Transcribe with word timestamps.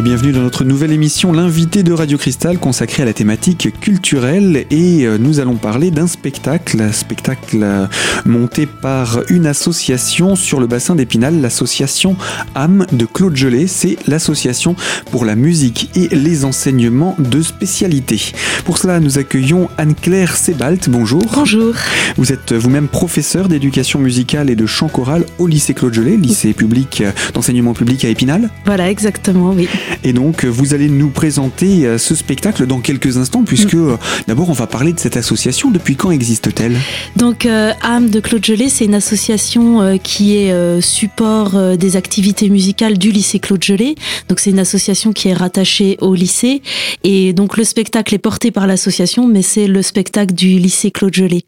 Et 0.00 0.02
bienvenue 0.02 0.32
dans 0.32 0.40
notre 0.40 0.64
nouvelle 0.64 0.92
émission, 0.92 1.30
l'invité 1.30 1.82
de 1.82 1.92
Radio 1.92 2.16
Cristal 2.16 2.56
consacrée 2.58 3.02
à 3.02 3.04
la 3.04 3.12
thématique 3.12 3.78
culturelle. 3.80 4.64
Et 4.70 5.04
euh, 5.04 5.18
nous 5.18 5.40
allons 5.40 5.56
parler 5.56 5.90
d'un 5.90 6.06
spectacle, 6.06 6.80
un 6.80 6.90
spectacle 6.90 7.58
euh, 7.62 7.86
monté 8.24 8.64
par 8.64 9.20
une 9.28 9.46
association 9.46 10.36
sur 10.36 10.58
le 10.58 10.66
bassin 10.66 10.94
d'Épinal, 10.94 11.42
l'association 11.42 12.16
âme 12.54 12.86
de 12.92 13.04
Claude 13.04 13.36
Gelé. 13.36 13.66
C'est 13.66 13.98
l'association 14.08 14.74
pour 15.10 15.26
la 15.26 15.36
musique 15.36 15.90
et 15.94 16.08
les 16.16 16.46
enseignements 16.46 17.14
de 17.18 17.42
spécialité. 17.42 18.32
Pour 18.64 18.78
cela, 18.78 19.00
nous 19.00 19.18
accueillons 19.18 19.68
Anne-Claire 19.76 20.34
Sebalt. 20.34 20.88
Bonjour. 20.88 21.20
Bonjour. 21.34 21.74
Vous 22.16 22.32
êtes 22.32 22.54
vous-même 22.54 22.88
professeur 22.88 23.48
d'éducation 23.48 23.98
musicale 23.98 24.48
et 24.48 24.56
de 24.56 24.64
chant 24.64 24.88
choral 24.88 25.26
au 25.38 25.46
lycée 25.46 25.74
Claude 25.74 25.92
Gelé, 25.92 26.16
lycée 26.16 26.54
public 26.54 27.02
euh, 27.02 27.12
d'enseignement 27.34 27.74
public 27.74 28.02
à 28.06 28.08
Épinal. 28.08 28.48
Voilà, 28.64 28.90
exactement, 28.90 29.50
oui. 29.50 29.68
Et 30.04 30.12
donc, 30.12 30.44
vous 30.44 30.74
allez 30.74 30.88
nous 30.88 31.10
présenter 31.10 31.86
euh, 31.86 31.98
ce 31.98 32.14
spectacle 32.14 32.66
dans 32.66 32.80
quelques 32.80 33.16
instants, 33.16 33.42
puisque 33.44 33.74
mm. 33.74 33.90
euh, 33.90 33.96
d'abord, 34.26 34.48
on 34.50 34.54
va 34.54 34.66
parler 34.66 34.92
de 34.92 35.00
cette 35.00 35.16
association. 35.16 35.70
Depuis 35.70 35.96
quand 35.96 36.10
existe-t-elle? 36.10 36.76
Donc, 37.16 37.46
euh, 37.46 37.72
âme 37.82 38.10
de 38.10 38.20
Claude 38.20 38.44
Gelé, 38.44 38.68
c'est 38.68 38.84
une 38.84 38.94
association 38.94 39.98
qui 40.02 40.36
est 40.36 40.80
support 40.80 41.76
des 41.76 41.96
activités 41.96 42.48
musicales 42.48 42.98
du 42.98 43.10
lycée 43.10 43.38
Claude 43.38 43.62
Gelé. 43.62 43.94
Donc, 44.28 44.40
c'est 44.40 44.50
une 44.50 44.58
association 44.58 45.12
qui 45.12 45.28
est 45.28 45.34
rattachée 45.34 45.96
au 46.00 46.14
lycée. 46.14 46.62
Et 47.04 47.32
donc, 47.32 47.56
le 47.56 47.64
spectacle 47.64 48.14
est 48.14 48.18
porté 48.18 48.50
par 48.50 48.66
l'association, 48.66 49.26
mais 49.26 49.42
c'est 49.42 49.66
le 49.66 49.82
spectacle 49.82 50.34
du 50.34 50.58
lycée 50.58 50.90
Claude 50.90 51.14
Gelé. 51.14 51.44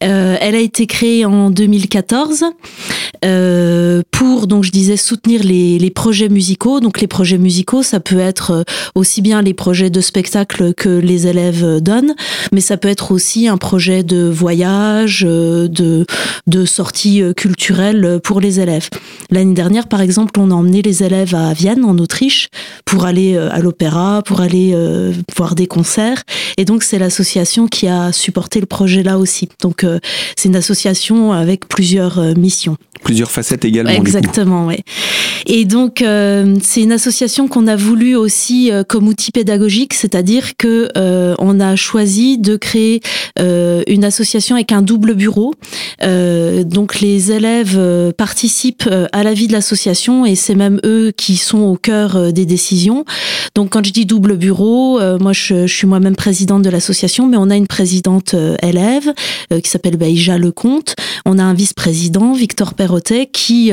elle 0.00 0.54
a 0.54 0.60
été 0.60 0.86
créée 0.86 1.24
en 1.24 1.50
2014 1.50 2.44
pour, 4.10 4.46
donc, 4.46 4.64
je 4.64 4.70
disais, 4.70 4.96
soutenir 4.96 5.42
les, 5.42 5.78
les 5.78 5.90
projets 5.90 6.28
musicaux. 6.28 6.80
Donc, 6.80 7.00
les 7.00 7.06
projets 7.06 7.38
musicaux, 7.38 7.69
ça 7.82 8.00
peut 8.00 8.18
être 8.18 8.50
euh, 8.50 8.62
aussi 8.94 9.22
bien 9.22 9.42
les 9.42 9.54
projets 9.54 9.90
de 9.90 10.00
spectacle 10.00 10.74
que 10.74 10.88
les 10.88 11.26
élèves 11.26 11.64
euh, 11.64 11.80
donnent, 11.80 12.14
mais 12.52 12.60
ça 12.60 12.76
peut 12.76 12.88
être 12.88 13.12
aussi 13.12 13.48
un 13.48 13.56
projet 13.56 14.02
de 14.02 14.28
voyage, 14.28 15.24
euh, 15.26 15.68
de, 15.68 16.04
de 16.46 16.64
sortie 16.64 17.22
culturelle 17.36 18.20
pour 18.22 18.40
les 18.40 18.60
élèves. 18.60 18.88
L'année 19.30 19.54
dernière, 19.54 19.86
par 19.86 20.00
exemple, 20.00 20.38
on 20.40 20.50
a 20.50 20.54
emmené 20.54 20.82
les 20.82 21.02
élèves 21.02 21.34
à 21.34 21.52
Vienne, 21.52 21.84
en 21.84 21.96
Autriche, 21.98 22.48
pour 22.84 23.04
aller 23.04 23.36
à 23.36 23.60
l'opéra, 23.60 24.22
pour 24.24 24.40
aller 24.40 24.74
voir 25.36 25.54
des 25.54 25.66
concerts. 25.66 26.22
Et 26.56 26.64
donc, 26.64 26.82
c'est 26.82 26.98
l'association 26.98 27.66
qui 27.66 27.86
a 27.86 28.12
supporté 28.12 28.60
le 28.60 28.66
projet 28.66 29.02
là 29.02 29.18
aussi. 29.18 29.48
Donc, 29.62 29.84
c'est 30.36 30.48
une 30.48 30.56
association 30.56 31.32
avec 31.32 31.68
plusieurs 31.68 32.20
missions. 32.36 32.76
Plusieurs 33.02 33.30
facettes 33.30 33.64
également. 33.64 33.92
Exactement, 33.92 34.66
oui. 34.66 34.76
Et 35.46 35.64
donc, 35.64 36.04
c'est 36.62 36.82
une 36.82 36.92
association 36.92 37.48
qu'on 37.50 37.66
a 37.66 37.76
voulu 37.76 38.16
aussi 38.16 38.72
euh, 38.72 38.82
comme 38.82 39.08
outil 39.08 39.32
pédagogique, 39.32 39.92
c'est-à-dire 39.92 40.56
que 40.56 40.88
euh, 40.96 41.34
on 41.38 41.60
a 41.60 41.76
choisi 41.76 42.38
de 42.38 42.56
créer 42.56 43.02
euh, 43.38 43.82
une 43.86 44.04
association 44.04 44.54
avec 44.54 44.72
un 44.72 44.80
double 44.80 45.14
bureau. 45.14 45.52
donc 46.64 47.00
les 47.00 47.32
élèves 47.32 47.78
participent 48.16 48.88
à 49.12 49.22
la 49.22 49.34
vie 49.34 49.48
de 49.48 49.52
l'association 49.52 50.24
et 50.24 50.34
c'est 50.34 50.54
même 50.54 50.80
eux 50.84 51.12
qui 51.16 51.36
sont 51.36 51.62
au 51.62 51.76
cœur 51.76 52.32
des 52.32 52.46
décisions. 52.46 53.04
Donc 53.54 53.70
quand 53.70 53.84
je 53.84 53.92
dis 53.92 54.06
double 54.06 54.36
bureau, 54.36 55.00
moi 55.18 55.32
je, 55.32 55.66
suis 55.66 55.86
moi-même 55.86 56.16
présidente 56.16 56.62
de 56.62 56.70
l'association, 56.70 57.26
mais 57.26 57.36
on 57.36 57.50
a 57.50 57.56
une 57.56 57.66
présidente 57.66 58.34
élève 58.62 59.12
qui 59.50 59.68
s'appelle 59.68 59.96
Baïja 59.96 60.38
Lecomte. 60.38 60.94
On 61.26 61.38
a 61.38 61.42
un 61.42 61.54
vice-président, 61.54 62.32
Victor 62.32 62.74
Perrotet, 62.74 63.26
qui 63.26 63.72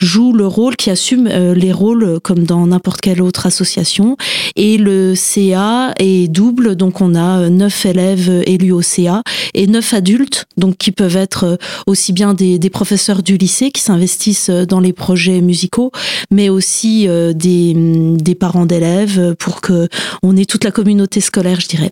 joue 0.00 0.32
le 0.32 0.46
rôle, 0.46 0.76
qui 0.76 0.90
assume 0.90 1.28
les 1.28 1.72
rôles 1.72 2.20
comme 2.20 2.44
dans 2.44 2.66
n'importe 2.66 3.00
quelle 3.16 3.22
autre 3.22 3.46
association. 3.46 4.16
Et 4.56 4.76
le 4.76 5.14
CA 5.14 5.92
est 5.98 6.28
double, 6.28 6.76
donc 6.76 7.00
on 7.00 7.14
a 7.14 7.48
neuf 7.48 7.86
élèves 7.86 8.42
élus 8.46 8.72
au 8.72 8.82
CA 8.82 9.22
et 9.54 9.66
neuf 9.66 9.94
adultes, 9.94 10.44
donc 10.56 10.76
qui 10.76 10.92
peuvent 10.92 11.16
être 11.16 11.58
aussi 11.86 12.12
bien 12.12 12.34
des, 12.34 12.58
professeurs 12.70 13.22
du 13.22 13.38
lycée 13.38 13.70
qui 13.70 13.80
s'investissent 13.80 14.50
dans 14.50 14.80
les 14.80 14.92
projets 14.92 15.40
musicaux, 15.40 15.92
mais 16.30 16.48
aussi 16.48 17.08
euh, 17.08 17.32
des, 17.32 18.36
parents 18.38 18.66
d'élèves 18.66 19.34
pour 19.38 19.62
que 19.62 19.88
on 20.22 20.36
ait 20.36 20.44
toute 20.44 20.64
la 20.64 20.70
communauté 20.70 21.20
scolaire, 21.20 21.60
je 21.60 21.68
dirais. 21.68 21.90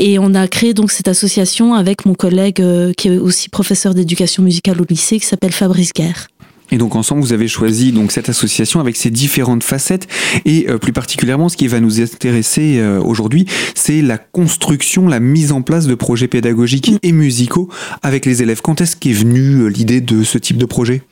Et 0.00 0.18
on 0.18 0.34
a 0.34 0.48
créé 0.48 0.74
donc 0.74 0.90
cette 0.90 1.06
association 1.06 1.74
avec 1.74 2.06
mon 2.06 2.14
collègue 2.14 2.60
euh, 2.60 2.92
qui 2.92 3.08
est 3.08 3.18
aussi 3.18 3.48
professeur 3.48 3.94
d'éducation 3.94 4.42
musicale 4.42 4.80
au 4.80 4.84
lycée, 4.88 5.20
qui 5.20 5.26
s'appelle 5.26 5.52
Fabrice 5.52 5.92
Guerre. 5.92 6.26
Et 6.72 6.78
donc 6.78 6.96
ensemble, 6.96 7.22
vous 7.22 7.32
avez 7.32 7.48
choisi 7.48 7.92
donc 7.92 8.10
cette 8.10 8.28
association 8.28 8.80
avec 8.80 8.96
ses 8.96 9.10
différentes 9.10 9.62
facettes 9.62 10.08
et 10.44 10.66
euh, 10.68 10.78
plus 10.78 10.92
particulièrement, 10.92 11.48
ce 11.48 11.56
qui 11.56 11.68
va 11.68 11.80
nous 11.80 12.00
intéresser 12.00 12.78
euh, 12.78 13.00
aujourd'hui, 13.00 13.46
c'est 13.74 14.02
la 14.02 14.18
construction, 14.18 15.06
la 15.06 15.20
mise 15.20 15.52
en 15.52 15.62
place 15.62 15.86
de 15.86 15.94
projets 15.94 16.26
pédagogiques 16.26 16.92
et 17.02 17.12
musicaux 17.12 17.68
avec 18.02 18.26
les 18.26 18.42
élèves. 18.42 18.62
Quand 18.62 18.80
est-ce 18.80 18.96
qu'est 18.96 19.12
venue 19.12 19.62
euh, 19.62 19.66
l'idée 19.68 20.00
de 20.00 20.24
ce 20.24 20.38
type 20.38 20.56
de 20.56 20.66
projet? 20.66 21.02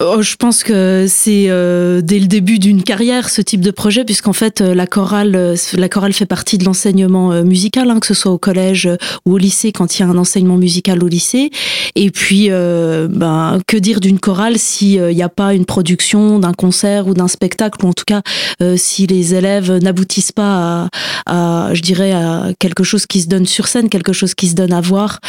Oh, 0.00 0.22
Je 0.22 0.36
pense 0.36 0.62
que 0.62 1.06
c'est 1.08 1.46
dès 1.46 2.18
le 2.18 2.26
début 2.26 2.58
d'une 2.58 2.82
carrière 2.82 3.28
ce 3.30 3.42
type 3.42 3.62
de 3.62 3.70
projet, 3.70 4.04
puisqu'en 4.04 4.32
fait 4.32 4.60
la 4.60 4.86
chorale, 4.86 5.56
la 5.72 5.88
chorale 5.88 6.12
fait 6.12 6.26
partie 6.26 6.58
de 6.58 6.64
l'enseignement 6.64 7.42
musical, 7.42 7.90
hein, 7.90 7.98
que 7.98 8.06
ce 8.06 8.14
soit 8.14 8.30
au 8.30 8.38
collège 8.38 8.88
ou 9.26 9.32
au 9.32 9.38
lycée 9.38 9.72
quand 9.72 9.98
il 9.98 10.02
y 10.02 10.04
a 10.04 10.08
un 10.08 10.18
enseignement 10.18 10.56
musical 10.56 11.02
au 11.02 11.08
lycée. 11.08 11.50
Et 11.96 12.10
puis, 12.10 12.48
ben, 12.48 13.60
que 13.66 13.76
dire 13.76 14.00
d'une 14.00 14.20
chorale? 14.20 14.58
S'il 14.68 15.02
n'y 15.02 15.22
a 15.22 15.28
pas 15.28 15.54
une 15.54 15.64
production 15.64 16.38
d'un 16.38 16.52
concert 16.52 17.06
ou 17.08 17.14
d'un 17.14 17.28
spectacle, 17.28 17.84
ou 17.84 17.88
en 17.88 17.92
tout 17.92 18.04
cas 18.06 18.22
euh, 18.60 18.76
si 18.76 19.06
les 19.06 19.34
élèves 19.34 19.72
n'aboutissent 19.82 20.32
pas 20.32 20.88
à, 21.26 21.70
je 21.72 21.80
dirais, 21.80 22.12
à 22.12 22.50
quelque 22.58 22.84
chose 22.84 23.06
qui 23.06 23.20
se 23.20 23.28
donne 23.28 23.46
sur 23.46 23.66
scène, 23.66 23.88
quelque 23.88 24.12
chose 24.12 24.34
qui 24.34 24.48
se 24.48 24.54
donne 24.54 24.72
à 24.72 24.80
voir. 24.80 25.20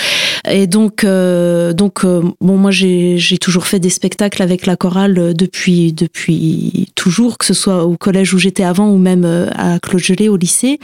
Et 0.49 0.67
donc, 0.67 1.03
euh, 1.03 1.73
donc 1.73 2.03
euh, 2.03 2.21
bon, 2.41 2.57
moi 2.57 2.71
j'ai 2.71 3.37
toujours 3.39 3.65
fait 3.65 3.79
des 3.79 3.89
spectacles 3.89 4.41
avec 4.41 4.65
la 4.65 4.75
chorale 4.75 5.33
depuis 5.33 5.93
depuis 5.93 6.87
toujours, 6.95 7.37
que 7.37 7.45
ce 7.45 7.53
soit 7.53 7.85
au 7.85 7.95
collège 7.97 8.33
où 8.33 8.39
j'étais 8.39 8.63
avant 8.63 8.89
ou 8.89 8.97
même 8.97 9.25
à 9.55 9.79
Claude 9.79 10.01
au 10.29 10.37
lycée. 10.37 10.79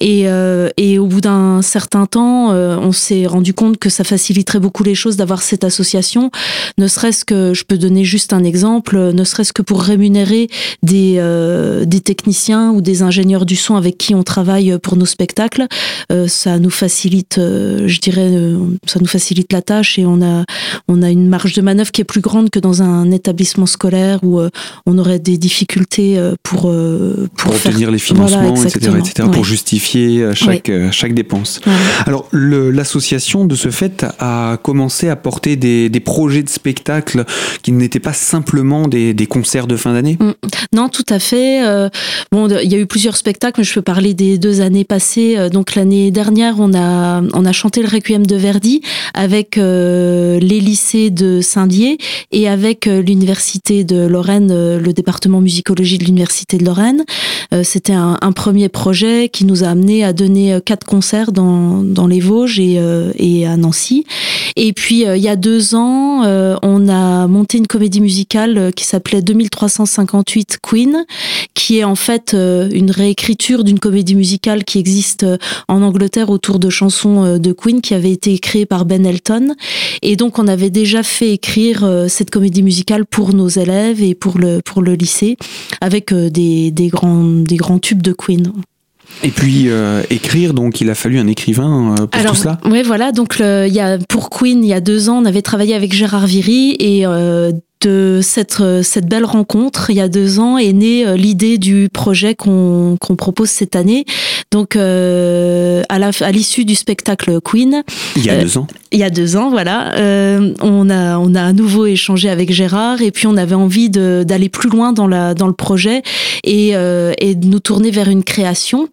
Et, 0.00 0.26
et 0.76 0.98
au 0.98 1.06
bout 1.06 1.20
d'un 1.20 1.62
certain 1.62 2.06
temps, 2.06 2.50
on 2.50 2.92
s'est 2.92 3.26
rendu 3.26 3.54
compte 3.54 3.78
que 3.78 3.88
ça 3.88 4.04
faciliterait 4.04 4.58
beaucoup 4.58 4.82
les 4.82 4.94
choses 4.94 5.16
d'avoir 5.16 5.42
cette 5.42 5.64
association, 5.64 6.30
ne 6.78 6.88
serait-ce 6.88 7.24
que 7.24 7.54
je 7.54 7.64
peux 7.64 7.78
donner 7.82 8.04
juste 8.04 8.32
un 8.32 8.44
exemple, 8.44 8.96
ne 9.12 9.24
serait-ce 9.24 9.52
que 9.52 9.62
pour 9.62 9.82
rémunérer 9.82 10.48
des, 10.82 11.16
euh, 11.18 11.84
des 11.84 12.00
techniciens 12.00 12.70
ou 12.70 12.80
des 12.80 13.02
ingénieurs 13.02 13.44
du 13.44 13.56
son 13.56 13.76
avec 13.76 13.98
qui 13.98 14.14
on 14.14 14.22
travaille 14.22 14.78
pour 14.82 14.96
nos 14.96 15.06
spectacles. 15.06 15.66
Euh, 16.10 16.28
ça 16.28 16.58
nous 16.58 16.70
facilite, 16.70 17.38
euh, 17.38 17.86
je 17.88 18.00
dirais, 18.00 18.30
ça 18.86 19.00
nous 19.00 19.06
facilite 19.06 19.52
la 19.52 19.62
tâche 19.62 19.98
et 19.98 20.06
on 20.06 20.22
a, 20.22 20.44
on 20.88 21.02
a 21.02 21.10
une 21.10 21.28
marge 21.28 21.54
de 21.54 21.62
manœuvre 21.62 21.90
qui 21.90 22.00
est 22.00 22.04
plus 22.04 22.20
grande 22.20 22.50
que 22.50 22.58
dans 22.58 22.82
un 22.82 23.10
établissement 23.10 23.66
scolaire 23.66 24.20
où 24.22 24.40
on 24.86 24.98
aurait 24.98 25.18
des 25.18 25.36
difficultés 25.36 26.20
pour, 26.42 26.72
pour, 27.36 27.54
obtenir 27.54 27.90
les 27.90 27.98
financements, 27.98 28.54
etc., 28.54 28.92
etc., 28.98 29.28
pour 29.32 29.44
justifier 29.44 30.30
chaque, 30.34 30.70
chaque 30.90 31.14
dépense. 31.14 31.60
Alors, 32.06 32.28
l'association, 32.32 33.44
de 33.44 33.56
ce 33.56 33.70
fait, 33.70 34.06
a 34.18 34.58
commencé 34.62 35.08
à 35.08 35.16
porter 35.16 35.56
des, 35.56 35.88
des 35.88 36.00
projets 36.00 36.42
de 36.42 36.48
spectacles 36.48 37.24
qui 37.62 37.71
n'étaient 37.76 38.00
pas 38.00 38.12
simplement 38.12 38.88
des, 38.88 39.14
concerts 39.28 39.66
de 39.66 39.76
fin 39.76 39.92
d'année 39.92 40.16
mm. 40.20 40.32
Non, 40.74 40.88
tout 40.88 41.04
à 41.10 41.18
fait. 41.18 41.64
Euh, 41.66 41.90
bon, 42.30 42.48
il 42.48 42.72
y 42.72 42.74
a 42.74 42.78
eu 42.78 42.86
plusieurs 42.86 43.16
spectacles, 43.16 43.60
mais 43.60 43.64
je 43.64 43.74
peux 43.74 43.82
parler 43.82 44.14
des 44.14 44.38
deux 44.38 44.62
années 44.62 44.84
passées. 44.84 45.34
Euh, 45.36 45.48
donc 45.50 45.74
l'année 45.74 46.10
dernière, 46.10 46.56
on 46.58 46.72
a 46.74 47.20
on 47.34 47.44
a 47.44 47.52
chanté 47.52 47.82
le 47.82 47.88
Requiem 47.88 48.26
de 48.26 48.36
Verdi 48.36 48.80
avec 49.12 49.58
euh, 49.58 50.38
les 50.40 50.60
lycées 50.60 51.10
de 51.10 51.40
Saint-Dié 51.42 51.98
et 52.30 52.48
avec 52.48 52.86
l'université 52.86 53.84
de 53.84 54.06
Lorraine, 54.06 54.78
le 54.78 54.92
département 54.92 55.40
musicologie 55.40 55.98
de 55.98 56.04
l'université 56.04 56.56
de 56.56 56.64
Lorraine. 56.64 57.04
C'était 57.62 57.92
un, 57.92 58.18
un, 58.22 58.32
premier 58.32 58.70
projet 58.70 59.28
qui 59.28 59.44
nous 59.44 59.62
a 59.62 59.68
amené 59.68 60.04
à 60.04 60.14
donner 60.14 60.58
quatre 60.64 60.86
concerts 60.86 61.32
dans 61.32 61.82
dans 61.82 62.06
les 62.06 62.20
Vosges 62.20 62.58
et 62.58 62.80
et 63.16 63.46
à 63.46 63.56
Nancy. 63.56 64.06
Et 64.56 64.72
puis 64.72 65.04
il 65.04 65.22
y 65.22 65.28
a 65.28 65.36
deux 65.36 65.74
ans, 65.74 66.22
on 66.62 66.88
a 66.88 67.26
monté 67.26 67.60
une 67.62 67.68
comédie 67.68 68.00
musicale 68.00 68.72
qui 68.74 68.84
s'appelait 68.84 69.22
2358 69.22 70.58
Queen, 70.60 71.04
qui 71.54 71.78
est 71.78 71.84
en 71.84 71.94
fait 71.94 72.34
euh, 72.34 72.68
une 72.72 72.90
réécriture 72.90 73.62
d'une 73.62 73.78
comédie 73.78 74.16
musicale 74.16 74.64
qui 74.64 74.80
existe 74.80 75.22
euh, 75.22 75.38
en 75.68 75.80
Angleterre 75.82 76.30
autour 76.30 76.58
de 76.58 76.70
chansons 76.70 77.24
euh, 77.24 77.38
de 77.38 77.52
Queen 77.52 77.80
qui 77.80 77.94
avait 77.94 78.10
été 78.10 78.36
créée 78.40 78.66
par 78.66 78.84
Ben 78.84 79.06
Elton. 79.06 79.54
Et 80.02 80.16
donc 80.16 80.40
on 80.40 80.48
avait 80.48 80.70
déjà 80.70 81.04
fait 81.04 81.30
écrire 81.30 82.06
cette 82.08 82.30
comédie 82.30 82.64
musicale 82.64 83.06
pour 83.06 83.32
nos 83.32 83.48
élèves 83.48 84.02
et 84.02 84.16
pour 84.16 84.38
le 84.38 84.60
pour 84.64 84.82
le 84.82 84.94
lycée 84.94 85.36
avec 85.80 86.12
des, 86.12 86.72
des 86.72 86.88
grands 86.88 87.22
des 87.22 87.56
grands 87.56 87.78
tubes 87.78 88.02
de 88.02 88.12
Queen. 88.12 88.52
Et 89.22 89.28
puis 89.28 89.68
écrire, 90.10 90.54
donc 90.54 90.80
il 90.80 90.90
a 90.90 90.94
fallu 90.94 91.18
un 91.18 91.26
écrivain 91.26 91.94
pour 92.10 92.22
tout 92.22 92.34
cela. 92.34 92.58
Oui, 92.64 92.82
voilà. 92.82 93.12
Donc 93.12 93.36
il 93.38 93.72
y 93.72 93.80
a 93.80 93.98
pour 94.08 94.30
Queen, 94.30 94.64
il 94.64 94.68
y 94.68 94.74
a 94.74 94.80
deux 94.80 95.08
ans, 95.08 95.22
on 95.22 95.24
avait 95.24 95.42
travaillé 95.42 95.74
avec 95.74 95.92
Gérard 95.92 96.26
Viry 96.26 96.76
et 96.78 97.04
de 97.82 98.20
cette, 98.22 98.62
cette 98.82 99.06
belle 99.06 99.24
rencontre, 99.24 99.90
il 99.90 99.96
y 99.96 100.00
a 100.00 100.08
deux 100.08 100.38
ans, 100.38 100.58
est 100.58 100.72
née 100.72 101.16
l'idée 101.16 101.58
du 101.58 101.88
projet 101.92 102.34
qu'on 102.34 102.96
propose 103.16 103.50
cette 103.50 103.76
année. 103.76 104.04
Donc, 104.50 104.76
euh, 104.76 105.82
à 105.88 106.32
l'issue 106.32 106.64
du 106.64 106.74
spectacle 106.74 107.40
Queen. 107.40 107.82
Il 108.16 108.24
y 108.24 108.30
a 108.30 108.42
deux 108.42 108.58
ans. 108.58 108.66
Il 108.92 108.98
y 108.98 109.04
a 109.04 109.10
deux 109.10 109.36
ans, 109.36 109.50
voilà. 109.50 109.92
on, 110.60 110.90
a, 110.90 111.18
on 111.18 111.34
a 111.34 111.42
à 111.42 111.52
nouveau 111.52 111.86
échangé 111.86 112.28
avec 112.28 112.52
Gérard 112.52 113.00
et 113.00 113.10
puis 113.10 113.26
on 113.26 113.36
avait 113.36 113.54
envie 113.54 113.88
d'aller 113.88 114.48
plus 114.48 114.68
loin 114.68 114.92
dans, 114.92 115.06
la, 115.06 115.34
dans 115.34 115.46
le 115.46 115.54
projet 115.54 116.02
et, 116.44 116.70
et 116.70 117.34
de 117.34 117.46
nous 117.46 117.60
tourner 117.60 117.90
vers 117.90 118.08
une 118.08 118.24
création. 118.24 118.88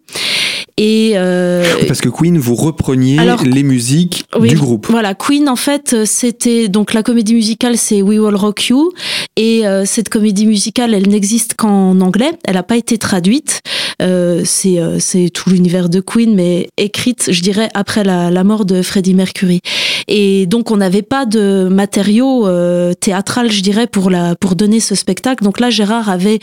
Et 0.76 1.12
euh, 1.14 1.64
parce 1.86 2.00
que 2.00 2.08
Queen, 2.08 2.38
vous 2.38 2.54
repreniez 2.54 3.18
les 3.44 3.62
musiques 3.62 4.24
du 4.40 4.56
groupe. 4.56 4.86
Voilà, 4.90 5.14
Queen 5.14 5.48
en 5.48 5.56
fait, 5.56 6.04
c'était 6.04 6.68
donc 6.68 6.94
la 6.94 7.02
comédie 7.02 7.34
musicale, 7.34 7.76
c'est 7.76 8.02
We 8.02 8.18
Will 8.18 8.34
Rock 8.34 8.66
You, 8.68 8.92
et 9.36 9.66
euh, 9.66 9.84
cette 9.84 10.08
comédie 10.08 10.46
musicale, 10.46 10.94
elle 10.94 11.08
n'existe 11.08 11.54
qu'en 11.54 12.00
anglais. 12.00 12.32
Elle 12.44 12.54
n'a 12.54 12.62
pas 12.62 12.76
été 12.76 12.98
traduite. 12.98 13.60
Euh, 14.02 14.42
c'est 14.44 14.78
euh, 14.78 14.98
c'est 14.98 15.30
tout 15.30 15.50
l'univers 15.50 15.88
de 15.88 16.00
Queen, 16.00 16.34
mais 16.34 16.68
écrite, 16.76 17.30
je 17.30 17.42
dirais, 17.42 17.68
après 17.74 18.02
la, 18.04 18.30
la 18.30 18.44
mort 18.44 18.64
de 18.64 18.82
Freddie 18.82 19.14
Mercury. 19.14 19.60
Et 20.08 20.46
donc 20.46 20.70
on 20.70 20.78
n'avait 20.78 21.02
pas 21.02 21.26
de 21.26 21.68
matériau 21.70 22.46
euh, 22.46 22.94
théâtral, 22.94 23.50
je 23.50 23.62
dirais, 23.62 23.86
pour 23.86 24.10
la 24.10 24.34
pour 24.36 24.56
donner 24.56 24.80
ce 24.80 24.94
spectacle. 24.94 25.44
Donc 25.44 25.60
là, 25.60 25.70
Gérard 25.70 26.08
avait 26.08 26.38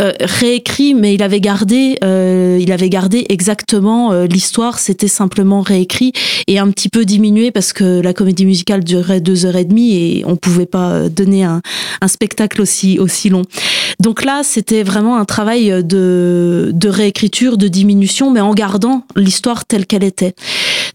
euh, 0.00 0.12
réécrit, 0.20 0.94
mais 0.94 1.14
il 1.14 1.22
avait 1.22 1.40
gardé, 1.40 1.98
euh, 2.02 2.58
il 2.58 2.72
avait 2.72 2.88
gardé 2.88 3.26
exactement 3.28 4.12
euh, 4.12 4.26
l'histoire. 4.26 4.78
C'était 4.78 5.08
simplement 5.08 5.60
réécrit 5.60 6.12
et 6.46 6.58
un 6.58 6.70
petit 6.70 6.88
peu 6.88 7.04
diminué 7.04 7.50
parce 7.50 7.74
que 7.74 8.00
la 8.00 8.14
comédie 8.14 8.46
musicale 8.46 8.82
durait 8.82 9.20
deux 9.20 9.44
heures 9.44 9.56
et 9.56 9.64
demie 9.64 9.94
et 9.94 10.24
on 10.26 10.36
pouvait 10.36 10.66
pas 10.66 11.08
donner 11.10 11.44
un, 11.44 11.60
un 12.00 12.08
spectacle 12.08 12.62
aussi 12.62 12.98
aussi 12.98 13.28
long. 13.28 13.42
Donc 13.98 14.24
là, 14.24 14.40
c'était 14.42 14.82
vraiment 14.82 15.18
un 15.18 15.26
travail 15.26 15.84
de 15.84 16.70
de 16.72 16.88
réécriture, 16.88 17.58
de 17.58 17.68
diminution, 17.68 18.30
mais 18.30 18.40
en 18.40 18.54
gardant 18.54 19.04
l'histoire 19.16 19.66
telle 19.66 19.86
qu'elle 19.86 20.04
était. 20.04 20.34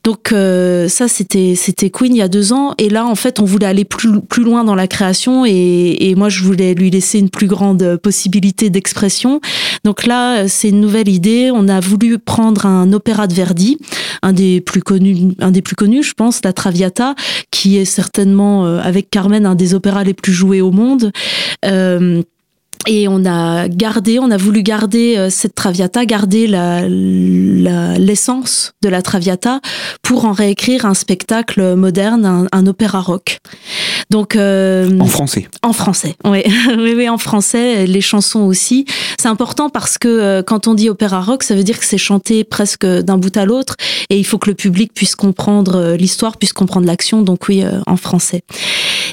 Donc 0.06 0.30
ça, 0.30 1.07
c'était 1.07 1.56
c'était 1.56 1.90
Queen 1.90 2.16
il 2.16 2.19
y 2.19 2.22
a 2.22 2.28
deux 2.28 2.54
ans 2.54 2.74
et 2.78 2.90
là, 2.90 3.06
en 3.06 3.16
fait, 3.16 3.40
on 3.40 3.46
voulait 3.46 3.66
aller 3.66 3.86
plus 3.86 4.22
plus 4.22 4.44
loin 4.44 4.63
dans 4.63 4.75
la 4.75 4.88
création 4.88 5.46
et, 5.46 5.98
et 6.00 6.16
moi, 6.16 6.30
je 6.30 6.44
voulais 6.44 6.74
lui 6.74 6.90
laisser 6.90 7.19
une 7.19 7.30
plus 7.30 7.48
grande 7.48 7.98
possibilité 7.98 8.69
d'expression 8.69 9.42
donc 9.86 10.07
là, 10.07 10.48
c'est 10.48 10.69
une 10.69 10.81
nouvelle 10.81 11.07
idée. 11.07 11.52
On 11.54 11.68
a 11.68 11.80
voulu 11.80 12.18
prendre 12.18 12.66
un 12.66 12.92
opéra 12.92 13.28
de 13.28 13.34
Verdi, 13.34 13.78
un 14.24 14.34
des 14.34 14.60
plus 14.60 14.81
connus, 14.81 15.36
un 15.40 15.52
des 15.52 15.62
plus 15.62 15.75
connus, 15.75 16.02
je 16.02 16.13
pense, 16.13 16.42
la 16.44 16.54
Traviata, 16.54 17.13
qui 17.52 17.78
est 17.78 17.86
certainement 17.86 18.66
euh, 18.66 18.80
avec 18.81 19.12
Carmen 19.12 19.46
un 19.46 19.54
des 19.54 19.75
opéras 19.75 20.04
les 20.04 20.16
plus 20.16 20.34
joués 20.34 20.62
au 20.62 20.72
monde. 20.72 21.12
Euh, 21.66 22.24
et 22.88 23.08
on 23.08 23.26
a 23.26 23.68
gardé, 23.68 24.20
on 24.20 24.32
a 24.32 24.38
voulu 24.38 24.64
garder 24.64 25.16
euh, 25.18 25.30
cette 25.30 25.56
Traviata, 25.56 26.06
garder 26.06 26.48
la, 26.48 26.88
l'essence 26.88 28.74
de 28.82 28.90
la 28.90 29.02
Traviata 29.02 29.60
pour 30.02 30.26
en 30.26 30.32
réécrire 30.32 30.86
un 30.86 30.94
spectacle 30.94 31.76
moderne, 31.76 32.26
un, 32.26 32.48
un 32.52 32.68
opéra 32.68 33.02
rock. 33.02 33.40
Donc 34.10 34.36
euh, 34.36 35.00
en 35.00 35.06
français. 35.06 35.48
En 35.64 35.74
français, 35.74 36.16
oui. 36.26 36.44
oui, 36.78 36.94
oui, 36.96 37.10
en 37.10 37.18
français, 37.18 37.86
les 37.86 38.02
chansons 38.02 38.42
aussi. 38.42 38.86
C'est 39.20 39.30
important 39.30 39.70
parce 39.70 39.98
que 39.98 40.08
euh, 40.08 40.44
quand 40.44 40.68
on 40.68 40.74
dit 40.74 40.90
opéra 40.90 41.22
rock, 41.22 41.44
ça 41.44 41.56
veut 41.56 41.64
dire 41.64 41.80
que 41.80 41.86
c'est 41.86 41.98
chanté 41.98 42.44
presque 42.44 42.86
d'un 42.86 43.18
bout 43.18 43.36
à 43.36 43.46
l'autre, 43.46 43.76
et 44.10 44.18
il 44.18 44.26
faut 44.26 44.38
que 44.38 44.50
le 44.50 44.56
public 44.56 44.94
puisse 44.94 45.16
comprendre 45.16 45.96
l'histoire, 45.98 46.38
puisse 46.38 46.54
comprendre 46.54 46.86
l'action. 46.86 47.22
Donc 47.22 47.48
oui, 47.48 47.64
en 47.88 47.98
français. 47.98 48.44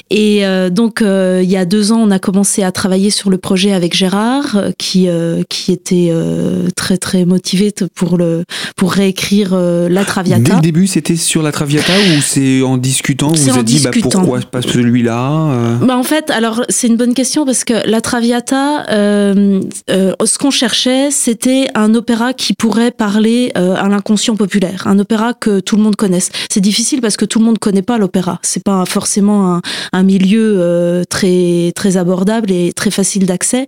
Et 0.09 0.43
donc 0.71 1.01
il 1.01 1.49
y 1.49 1.57
a 1.57 1.65
deux 1.65 1.91
ans, 1.91 1.99
on 1.99 2.11
a 2.11 2.19
commencé 2.19 2.63
à 2.63 2.71
travailler 2.71 3.09
sur 3.09 3.29
le 3.29 3.37
projet 3.37 3.73
avec 3.73 3.95
Gérard 3.95 4.55
euh, 4.55 4.71
qui 4.77 5.07
euh, 5.07 5.43
qui 5.49 5.71
était 5.71 6.09
euh, 6.11 6.67
très 6.75 6.97
très 6.97 7.25
motivé 7.25 7.73
pour 7.95 8.17
le 8.17 8.43
pour 8.75 8.91
réécrire 8.91 9.55
la 9.55 10.05
Traviata. 10.05 10.41
Dès 10.41 10.55
le 10.55 10.61
début, 10.61 10.87
c'était 10.87 11.15
sur 11.15 11.41
la 11.41 11.51
Traviata 11.51 11.93
ou 11.93 12.21
c'est 12.21 12.61
en 12.61 12.77
discutant 12.77 13.29
vous 13.29 13.35
vous 13.35 13.59
êtes 13.59 13.65
dit 13.65 13.81
bah, 13.83 13.91
pourquoi 14.01 14.39
pas 14.39 14.61
celui-là 14.61 15.77
Bah 15.81 15.97
en 15.97 16.03
fait, 16.03 16.29
alors 16.29 16.63
c'est 16.69 16.87
une 16.87 16.97
bonne 16.97 17.13
question 17.13 17.45
parce 17.45 17.63
que 17.63 17.87
la 17.87 18.01
Traviata, 18.01 18.85
ce 18.89 20.37
qu'on 20.37 20.51
cherchait, 20.51 21.11
c'était 21.11 21.67
un 21.75 21.93
opéra 21.95 22.33
qui 22.33 22.53
pourrait 22.53 22.91
parler 22.91 23.51
à 23.55 23.87
l'inconscient 23.87 24.35
populaire, 24.35 24.83
un 24.85 24.99
opéra 24.99 25.33
que 25.33 25.59
tout 25.59 25.75
le 25.75 25.83
monde 25.83 25.95
connaisse. 25.95 26.29
C'est 26.51 26.61
difficile 26.61 27.01
parce 27.01 27.17
que 27.17 27.25
tout 27.25 27.39
le 27.39 27.45
monde 27.45 27.59
connaît 27.59 27.81
pas 27.81 27.97
l'opéra. 27.97 28.39
C'est 28.41 28.63
pas 28.63 28.85
forcément 28.85 29.55
un, 29.55 29.61
un 29.91 30.03
milieu 30.03 31.03
très 31.09 31.71
très 31.75 31.97
abordable 31.97 32.51
et 32.51 32.73
très 32.73 32.91
facile 32.91 33.25
d'accès 33.25 33.67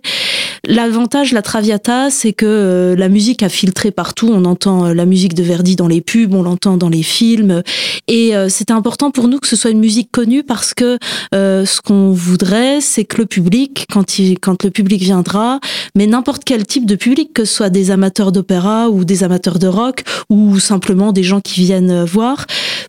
L'avantage, 0.68 1.32
la 1.32 1.42
Traviata, 1.42 2.10
c'est 2.10 2.32
que 2.32 2.46
euh, 2.46 2.96
la 2.96 3.08
musique 3.08 3.42
a 3.44 3.48
filtré 3.48 3.92
partout. 3.92 4.30
On 4.32 4.44
entend 4.44 4.86
euh, 4.86 4.94
la 4.94 5.06
musique 5.06 5.34
de 5.34 5.44
Verdi 5.44 5.76
dans 5.76 5.86
les 5.86 6.00
pubs, 6.00 6.34
on 6.34 6.42
l'entend 6.42 6.76
dans 6.76 6.88
les 6.88 7.04
films. 7.04 7.62
Et 8.08 8.34
euh, 8.34 8.48
c'était 8.48 8.72
important 8.72 9.12
pour 9.12 9.28
nous 9.28 9.38
que 9.38 9.46
ce 9.46 9.54
soit 9.54 9.70
une 9.70 9.78
musique 9.78 10.10
connue 10.10 10.42
parce 10.42 10.74
que 10.74 10.98
ce 11.32 11.80
qu'on 11.80 12.10
voudrait, 12.10 12.80
c'est 12.80 13.04
que 13.04 13.18
le 13.18 13.26
public, 13.26 13.86
quand, 13.92 14.18
il, 14.18 14.38
quand 14.38 14.64
le 14.64 14.70
public 14.70 15.02
viendra, 15.02 15.60
mais 15.94 16.06
n'importe 16.06 16.44
quel 16.44 16.66
type 16.66 16.86
de 16.86 16.96
public, 16.96 17.32
que 17.32 17.44
ce 17.44 17.54
soit 17.54 17.70
des 17.70 17.90
amateurs 17.90 18.32
d'opéra 18.32 18.88
ou 18.90 19.04
des 19.04 19.22
amateurs 19.22 19.58
de 19.58 19.66
rock 19.66 20.02
ou 20.30 20.58
simplement 20.58 21.12
des 21.12 21.22
gens 21.22 21.40
qui 21.40 21.60
viennent 21.60 22.04
voir, 22.04 22.46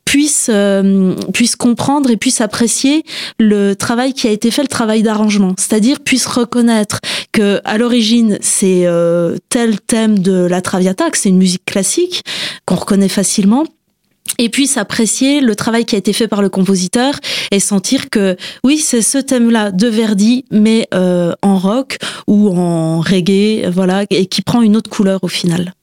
puissent, 0.07 0.50
puissent 1.33 1.57
comprendre 1.57 2.09
et 2.09 2.15
puissent 2.15 2.39
apprécier 2.39 3.04
le 3.39 3.75
travail 3.75 4.13
qui 4.13 4.27
a 4.27 4.31
été 4.31 4.51
fait, 4.51 4.62
le 4.62 4.69
travail 4.69 5.04
d'arrangement. 5.04 5.54
C'est-à-dire 5.57 6.00
puissent 6.00 6.25
reconnaître 6.27 7.01
que 7.33 7.59
à 7.65 7.77
l'origine 7.77 8.38
c'est 8.39 8.86
euh, 8.86 9.36
tel 9.50 9.81
thème 9.81 10.19
de 10.19 10.45
la 10.45 10.62
Traviata, 10.62 11.09
que 11.09 11.18
c'est 11.18 11.30
une 11.30 11.38
musique 11.38 11.65
classique 11.65 12.24
qu'on 12.65 12.75
reconnaît 12.75 13.09
facilement 13.09 13.65
et 14.39 14.50
puis 14.50 14.68
s'apprécier 14.68 15.42
le 15.42 15.56
travail 15.56 15.86
qui 15.86 15.95
a 15.95 15.98
été 15.98 16.13
fait 16.13 16.27
par 16.27 16.42
le 16.42 16.50
compositeur 16.50 17.13
et 17.51 17.60
sentir 17.60 18.10
que 18.10 18.38
oui 18.63 18.77
c'est 18.77 19.01
ce 19.01 19.18
thème-là 19.18 19.71
de 19.71 19.88
Verdi 19.88 20.45
mais 20.51 20.88
euh, 20.94 21.33
en 21.42 21.57
rock 21.57 21.98
ou 22.27 22.50
en 22.50 23.00
reggae 23.00 23.69
voilà 23.69 24.03
et 24.10 24.25
qui 24.25 24.42
prend 24.42 24.62
une 24.62 24.75
autre 24.77 24.89
couleur 24.89 25.24
au 25.24 25.27
final. 25.27 25.74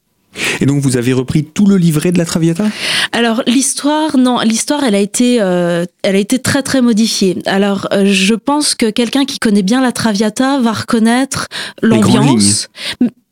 Et 0.61 0.67
donc 0.67 0.81
vous 0.81 0.97
avez 0.97 1.13
repris 1.13 1.45
tout 1.45 1.67
le 1.67 1.77
livret 1.77 2.13
de 2.13 2.19
la 2.19 2.25
Traviata? 2.25 2.65
Alors 3.13 3.43
l'histoire, 3.47 4.17
non, 4.17 4.41
l'histoire, 4.41 4.85
elle 4.85 4.95
a 4.95 5.01
été, 5.01 5.41
euh, 5.41 5.85
elle 6.03 6.17
a 6.17 6.19
été 6.19 6.39
très 6.39 6.63
très 6.63 6.83
modifiée. 6.83 7.39
Alors 7.47 7.89
euh, 7.93 8.05
je 8.07 8.35
pense 8.35 8.75
que 8.75 8.91
quelqu'un 8.91 9.25
qui 9.25 9.39
connaît 9.39 9.63
bien 9.63 9.81
la 9.81 9.93
Traviata 9.93 10.59
va 10.61 10.73
reconnaître 10.73 11.49
l'ambiance. 11.83 12.69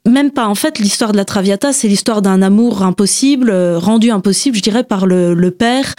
Même 0.04 0.32
pas. 0.32 0.48
En 0.48 0.56
fait, 0.56 0.80
l'histoire 0.80 1.12
de 1.12 1.16
la 1.16 1.24
Traviata, 1.24 1.72
c'est 1.72 1.86
l'histoire 1.86 2.22
d'un 2.22 2.42
amour 2.42 2.82
impossible, 2.82 3.50
euh, 3.50 3.78
rendu 3.78 4.10
impossible, 4.10 4.56
je 4.56 4.62
dirais, 4.62 4.82
par 4.82 5.06
le, 5.06 5.34
le 5.34 5.50
père 5.52 5.94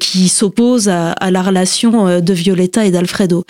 qui 0.00 0.28
s'oppose 0.28 0.88
à, 0.88 1.12
à, 1.12 1.30
la 1.30 1.42
relation 1.42 2.18
de 2.20 2.32
Violetta 2.32 2.86
et 2.86 2.90
d'Alfredo. 2.90 3.44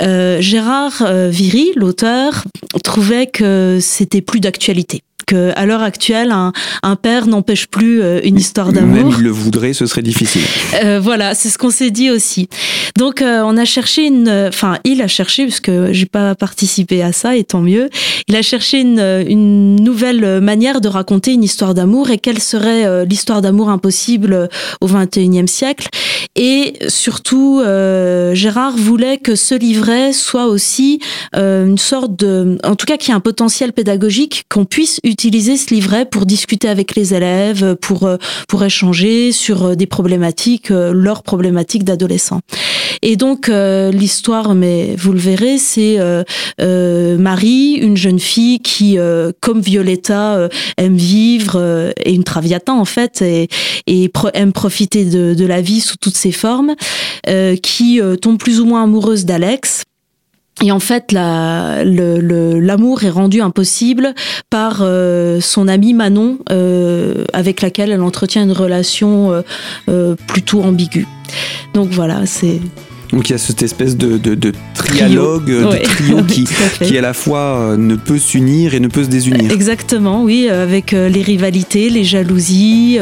Gérard 0.00 1.06
Viry, 1.28 1.70
l'auteur, 1.76 2.42
trouvait 2.82 3.28
que 3.28 3.78
c'était 3.80 4.20
plus 4.20 4.40
d'actualité 4.40 5.04
à 5.32 5.66
l'heure 5.66 5.82
actuelle, 5.82 6.32
un, 6.32 6.96
père 6.96 7.26
n'empêche 7.26 7.66
plus 7.66 8.02
euh, 8.02 8.20
une 8.24 8.36
histoire 8.36 8.72
d'amour. 8.72 9.10
Même 9.10 9.14
il 9.18 9.24
le 9.24 9.30
voudrait, 9.30 9.72
ce 9.72 9.86
serait 9.86 10.02
difficile. 10.02 10.42
Euh, 10.82 11.00
voilà, 11.00 11.34
c'est 11.34 11.48
ce 11.48 11.58
qu'on 11.58 11.70
s'est 11.70 11.90
dit 11.90 12.10
aussi. 12.10 12.48
Donc, 12.96 13.22
euh, 13.22 13.42
on 13.44 13.56
a 13.56 13.64
cherché 13.64 14.06
une, 14.06 14.28
enfin, 14.48 14.78
il 14.84 15.00
a 15.02 15.08
cherché 15.08 15.44
puisque 15.44 15.70
j'ai 15.92 16.06
pas 16.06 16.34
participé 16.34 17.02
à 17.02 17.12
ça, 17.12 17.36
et 17.36 17.44
tant 17.44 17.60
mieux. 17.60 17.88
Il 18.28 18.36
a 18.36 18.42
cherché 18.42 18.80
une, 18.80 19.00
une 19.00 19.76
nouvelle 19.76 20.40
manière 20.40 20.80
de 20.80 20.88
raconter 20.88 21.32
une 21.32 21.44
histoire 21.44 21.74
d'amour 21.74 22.10
et 22.10 22.18
quelle 22.18 22.40
serait 22.40 23.04
l'histoire 23.06 23.40
d'amour 23.40 23.70
impossible 23.70 24.48
au 24.80 24.88
21e 24.88 25.46
siècle. 25.46 25.88
Et 26.36 26.74
surtout, 26.88 27.62
Gérard 28.32 28.76
voulait 28.76 29.18
que 29.18 29.34
ce 29.34 29.54
livret 29.54 30.12
soit 30.12 30.46
aussi 30.46 31.00
une 31.34 31.78
sorte 31.78 32.16
de, 32.16 32.58
en 32.64 32.76
tout 32.76 32.86
cas, 32.86 32.96
qui 32.96 33.12
a 33.12 33.14
un 33.14 33.20
potentiel 33.20 33.72
pédagogique 33.72 34.44
qu'on 34.48 34.64
puisse 34.64 35.00
utiliser 35.04 35.19
utiliser 35.20 35.58
ce 35.58 35.74
livret 35.74 36.06
pour 36.06 36.24
discuter 36.24 36.66
avec 36.66 36.96
les 36.96 37.12
élèves, 37.12 37.76
pour 37.76 38.04
euh, 38.04 38.16
pour 38.48 38.64
échanger 38.64 39.32
sur 39.32 39.64
euh, 39.64 39.74
des 39.74 39.84
problématiques, 39.84 40.70
euh, 40.70 40.94
leurs 40.94 41.22
problématiques 41.22 41.84
d'adolescents. 41.84 42.40
Et 43.02 43.16
donc 43.16 43.48
l'histoire, 43.48 44.54
mais 44.54 44.94
vous 44.96 45.12
le 45.12 45.18
verrez, 45.18 45.56
c'est 45.56 45.98
Marie, 46.58 47.74
une 47.74 47.96
jeune 47.96 48.18
fille 48.18 48.60
qui, 48.60 48.98
comme 49.40 49.60
Violetta, 49.60 50.48
aime 50.76 50.96
vivre 50.96 51.92
et 51.96 52.12
une 52.12 52.24
traviata 52.24 52.74
en 52.74 52.84
fait, 52.84 53.22
et, 53.22 53.48
et 53.86 54.10
aime 54.34 54.52
profiter 54.52 55.06
de, 55.06 55.32
de, 55.32 55.46
la 55.46 55.62
vie 55.62 55.80
sous 55.80 55.96
toutes 55.96 56.16
ses 56.16 56.32
formes, 56.32 56.74
qui 57.62 58.00
tombe 58.20 58.38
plus 58.38 58.60
ou 58.60 58.66
moins 58.66 58.82
amoureuse 58.82 59.24
d'Alex 59.24 59.84
et 60.62 60.72
en 60.72 60.80
fait, 60.80 61.12
l'amour 61.12 63.04
est 63.04 63.10
rendu 63.10 63.40
impossible 63.40 64.14
par 64.50 64.80
euh, 64.82 65.40
son 65.40 65.68
amie 65.68 65.94
Manon, 65.94 66.38
euh, 66.50 67.24
avec 67.32 67.62
laquelle 67.62 67.90
elle 67.90 68.02
entretient 68.02 68.42
une 68.42 68.52
relation 68.52 69.42
euh, 69.88 70.16
plutôt 70.26 70.62
ambiguë. 70.62 71.06
Donc 71.72 71.88
voilà, 71.90 72.26
c'est 72.26 72.60
Donc 73.12 73.28
il 73.28 73.32
y 73.32 73.34
a 73.34 73.38
cette 73.38 73.62
espèce 73.62 73.96
de, 73.96 74.18
de, 74.18 74.34
de 74.34 74.52
trialogue, 74.74 75.46
de 75.46 75.82
trio 75.82 76.22
qui, 76.28 76.46
qui 76.82 76.96
à 76.96 77.00
la 77.00 77.12
fois 77.12 77.74
ne 77.76 77.96
peut 77.96 78.18
s'unir 78.18 78.74
et 78.74 78.80
ne 78.80 78.88
peut 78.88 79.04
se 79.04 79.08
désunir. 79.08 79.50
Exactement, 79.50 80.22
oui, 80.22 80.48
avec 80.48 80.92
les 80.92 81.22
rivalités, 81.22 81.90
les 81.90 82.04
jalousies, 82.04 82.98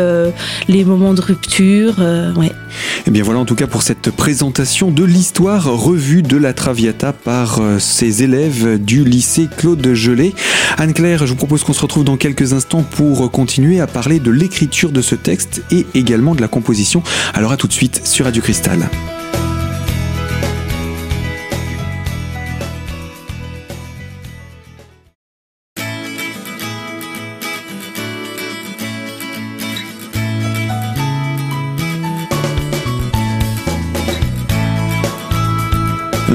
les 0.69 0.85
moments 0.85 1.15
de 1.15 1.21
rupture. 1.21 1.99
ouais. 2.37 2.47
Et 2.49 3.00
eh 3.09 3.11
bien 3.11 3.23
voilà 3.23 3.41
en 3.41 3.45
tout 3.45 3.55
cas 3.55 3.67
pour 3.67 3.83
cette 3.83 4.11
présentation 4.11 4.91
de 4.91 5.03
l'histoire 5.03 5.65
revue 5.65 6.23
de 6.23 6.37
la 6.37 6.53
Traviata 6.53 7.12
par 7.12 7.61
ses 7.79 8.23
élèves 8.23 8.79
du 8.83 9.05
lycée 9.05 9.49
Claude 9.57 9.95
Gelé. 9.95 10.35
Anne-Claire, 10.77 11.27
je 11.27 11.31
vous 11.31 11.37
propose 11.37 11.65
qu'on 11.65 11.73
se 11.73 11.81
retrouve 11.81 12.05
dans 12.05 12.17
quelques 12.17 12.53
instants 12.53 12.83
pour 12.83 13.31
continuer 13.31 13.81
à 13.81 13.87
parler 13.87 14.21
de 14.21 14.31
l'écriture 14.31 14.93
de 14.93 15.03
ce 15.03 15.15
texte 15.15 15.62
et 15.71 15.87
également 15.95 16.35
de 16.35 16.41
la 16.41 16.49
composition. 16.49 17.03
Alors 17.35 17.53
à 17.53 17.57
tout 17.57 17.67
de 17.69 17.73
suite 17.73 18.03
sur 18.05 18.27
Radio 18.27 18.43
Cristal. 18.43 18.88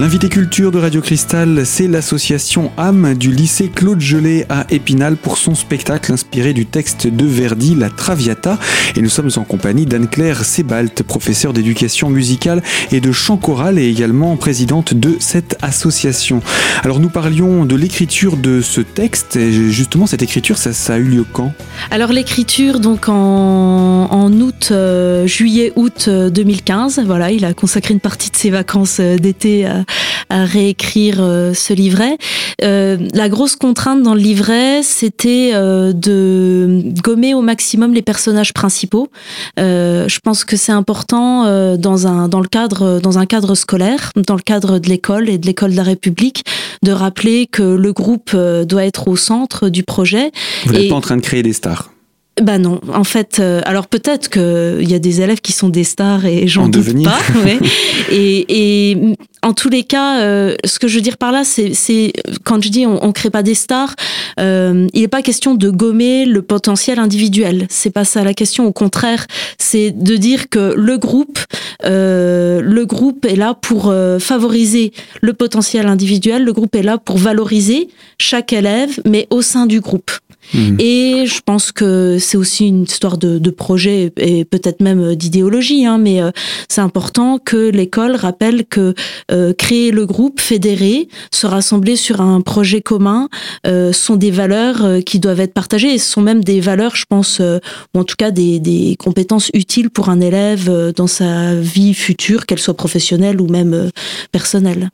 L'invité 0.03 0.27
culture 0.27 0.73
de 0.73 0.79
Radio 0.79 0.99
Cristal, 0.99 1.65
c'est 1.65 1.87
l'association 1.87 2.73
âme 2.77 3.13
du 3.13 3.31
lycée 3.31 3.71
Claude 3.73 4.01
Gelé 4.01 4.45
à 4.49 4.65
Épinal 4.69 5.15
pour 5.15 5.37
son 5.37 5.55
spectacle 5.55 6.11
inspiré 6.11 6.51
du 6.51 6.65
texte 6.65 7.07
de 7.07 7.25
Verdi, 7.25 7.73
La 7.73 7.89
Traviata. 7.89 8.59
Et 8.97 9.01
nous 9.01 9.07
sommes 9.07 9.29
en 9.37 9.45
compagnie 9.45 9.85
d'Anne-Claire 9.85 10.43
Sebalt, 10.43 11.03
professeure 11.03 11.53
d'éducation 11.53 12.09
musicale 12.09 12.61
et 12.91 12.99
de 12.99 13.13
chant 13.13 13.37
choral 13.37 13.79
et 13.79 13.87
également 13.87 14.35
présidente 14.35 14.93
de 14.93 15.15
cette 15.21 15.57
association. 15.61 16.41
Alors 16.83 16.99
nous 16.99 17.07
parlions 17.07 17.63
de 17.63 17.77
l'écriture 17.77 18.35
de 18.35 18.59
ce 18.59 18.81
texte. 18.81 19.39
Justement, 19.69 20.05
cette 20.05 20.21
écriture, 20.21 20.57
ça, 20.57 20.93
a 20.93 20.97
eu 20.97 21.03
lieu 21.03 21.25
quand? 21.31 21.53
Alors 21.91 22.11
l'écriture, 22.11 22.81
donc 22.81 23.07
en, 23.07 24.33
août, 24.33 24.67
euh, 24.71 25.25
juillet-août 25.27 26.09
2015, 26.09 26.99
euh, 26.99 27.03
voilà, 27.05 27.31
il 27.31 27.45
a 27.45 27.53
consacré 27.53 27.93
une 27.93 28.01
partie 28.01 28.31
de 28.31 28.35
ses 28.35 28.49
vacances 28.49 28.97
euh, 28.99 29.15
d'été 29.15 29.65
à 29.65 29.85
à, 30.29 30.45
réécrire 30.45 31.17
euh, 31.19 31.53
ce 31.53 31.73
livret. 31.73 32.17
Euh, 32.63 32.97
la 33.13 33.29
grosse 33.29 33.55
contrainte 33.55 34.03
dans 34.03 34.13
le 34.13 34.19
livret, 34.19 34.81
c'était 34.83 35.51
euh, 35.53 35.93
de 35.93 36.83
gommer 37.03 37.33
au 37.33 37.41
maximum 37.41 37.93
les 37.93 38.01
personnages 38.01 38.53
principaux. 38.53 39.09
je 39.57 40.19
pense 40.19 40.45
que 40.45 40.57
c'est 40.57 40.71
important 40.71 41.43
dans 41.77 42.07
un 42.07 42.27
dans 42.27 42.39
le 42.39 42.47
cadre 42.47 42.99
dans 42.99 43.17
un 43.17 43.25
cadre 43.25 43.55
scolaire, 43.55 44.11
dans 44.15 44.35
le 44.35 44.41
cadre 44.41 44.79
de 44.79 44.89
l'école 44.89 45.29
et 45.29 45.37
de 45.37 45.45
l'école 45.45 45.71
de 45.71 45.77
la 45.77 45.83
République, 45.83 46.43
de 46.83 46.91
rappeler 46.91 47.47
que 47.47 47.63
le 47.63 47.93
groupe 47.93 48.35
doit 48.35 48.85
être 48.85 49.07
au 49.07 49.15
centre 49.15 49.69
du 49.69 49.83
projet. 49.83 50.31
Vous 50.65 50.73
n'êtes 50.73 50.89
pas 50.89 50.95
en 50.95 51.01
train 51.01 51.17
de 51.17 51.21
créer 51.21 51.43
des 51.43 51.53
stars 51.53 51.92
bah 52.41 52.57
non, 52.57 52.81
en 52.91 53.03
fait, 53.03 53.37
euh, 53.39 53.61
alors 53.63 53.85
peut-être 53.85 54.27
qu'il 54.27 54.89
y 54.89 54.95
a 54.95 54.99
des 54.99 55.21
élèves 55.21 55.39
qui 55.39 55.51
sont 55.51 55.69
des 55.69 55.83
stars 55.83 56.25
et 56.25 56.47
j'en 56.47 56.67
doute 56.67 56.83
devenir. 56.83 57.11
pas. 57.11 57.21
et, 58.11 58.91
et, 58.91 58.97
en 59.43 59.53
tous 59.53 59.69
les 59.69 59.83
cas, 59.83 60.21
euh, 60.21 60.55
ce 60.65 60.79
que 60.79 60.87
je 60.87 60.95
veux 60.95 61.01
dire 61.01 61.17
par 61.17 61.31
là, 61.31 61.43
c'est 61.43 62.13
quand 62.43 62.63
je 62.63 62.69
dis 62.69 62.87
on, 62.87 63.05
on 63.05 63.11
crée 63.11 63.29
pas 63.29 63.43
des 63.43 63.53
stars, 63.53 63.93
euh, 64.39 64.87
il 64.93 65.01
n'est 65.01 65.07
pas 65.07 65.21
question 65.21 65.53
de 65.53 65.69
gommer 65.69 66.25
le 66.25 66.41
potentiel 66.41 66.97
individuel. 66.97 67.67
C'est 67.69 67.91
pas 67.91 68.05
ça 68.05 68.23
la 68.23 68.33
question. 68.33 68.65
Au 68.65 68.71
contraire, 68.71 69.27
c'est 69.59 69.91
de 69.91 70.15
dire 70.15 70.49
que 70.49 70.73
le 70.75 70.97
groupe, 70.97 71.37
le 71.83 72.83
groupe 72.85 73.25
est 73.25 73.35
là 73.35 73.53
pour 73.53 73.93
favoriser 74.19 74.91
le 75.21 75.33
potentiel 75.33 75.85
individuel. 75.85 76.43
Le 76.43 76.53
groupe 76.53 76.73
est 76.75 76.83
là 76.83 76.97
pour 76.97 77.17
valoriser 77.17 77.89
chaque 78.17 78.53
élève, 78.53 78.99
mais 79.05 79.27
au 79.29 79.43
sein 79.43 79.67
du 79.67 79.81
groupe. 79.81 80.09
Mmh. 80.53 80.79
Et 80.79 81.25
je 81.25 81.41
pense 81.45 81.71
que 81.71 82.17
c'est 82.19 82.37
aussi 82.37 82.67
une 82.67 82.83
histoire 82.83 83.17
de, 83.17 83.39
de 83.39 83.49
projet 83.49 84.11
et 84.17 84.45
peut-être 84.45 84.81
même 84.81 85.15
d'idéologie, 85.15 85.85
hein, 85.85 85.97
mais 85.97 86.21
euh, 86.21 86.31
c'est 86.69 86.81
important 86.81 87.37
que 87.37 87.69
l'école 87.69 88.15
rappelle 88.15 88.65
que 88.65 88.93
euh, 89.31 89.53
créer 89.53 89.91
le 89.91 90.05
groupe, 90.05 90.39
fédérer, 90.39 91.07
se 91.31 91.47
rassembler 91.47 91.95
sur 91.95 92.21
un 92.21 92.41
projet 92.41 92.81
commun 92.81 93.29
euh, 93.67 93.93
sont 93.93 94.15
des 94.15 94.31
valeurs 94.31 94.83
euh, 94.83 95.01
qui 95.01 95.19
doivent 95.19 95.39
être 95.39 95.53
partagées 95.53 95.93
et 95.93 95.97
ce 95.97 96.11
sont 96.11 96.21
même 96.21 96.43
des 96.43 96.59
valeurs, 96.59 96.95
je 96.95 97.05
pense, 97.07 97.39
ou 97.39 97.99
en 97.99 98.03
tout 98.03 98.15
cas 98.17 98.31
des, 98.31 98.59
des 98.59 98.95
compétences 98.97 99.49
utiles 99.53 99.89
pour 99.89 100.09
un 100.09 100.19
élève 100.19 100.93
dans 100.95 101.07
sa 101.07 101.55
vie 101.55 101.93
future, 101.93 102.45
qu'elle 102.45 102.59
soit 102.59 102.75
professionnelle 102.75 103.41
ou 103.41 103.47
même 103.47 103.89
personnelle. 104.31 104.89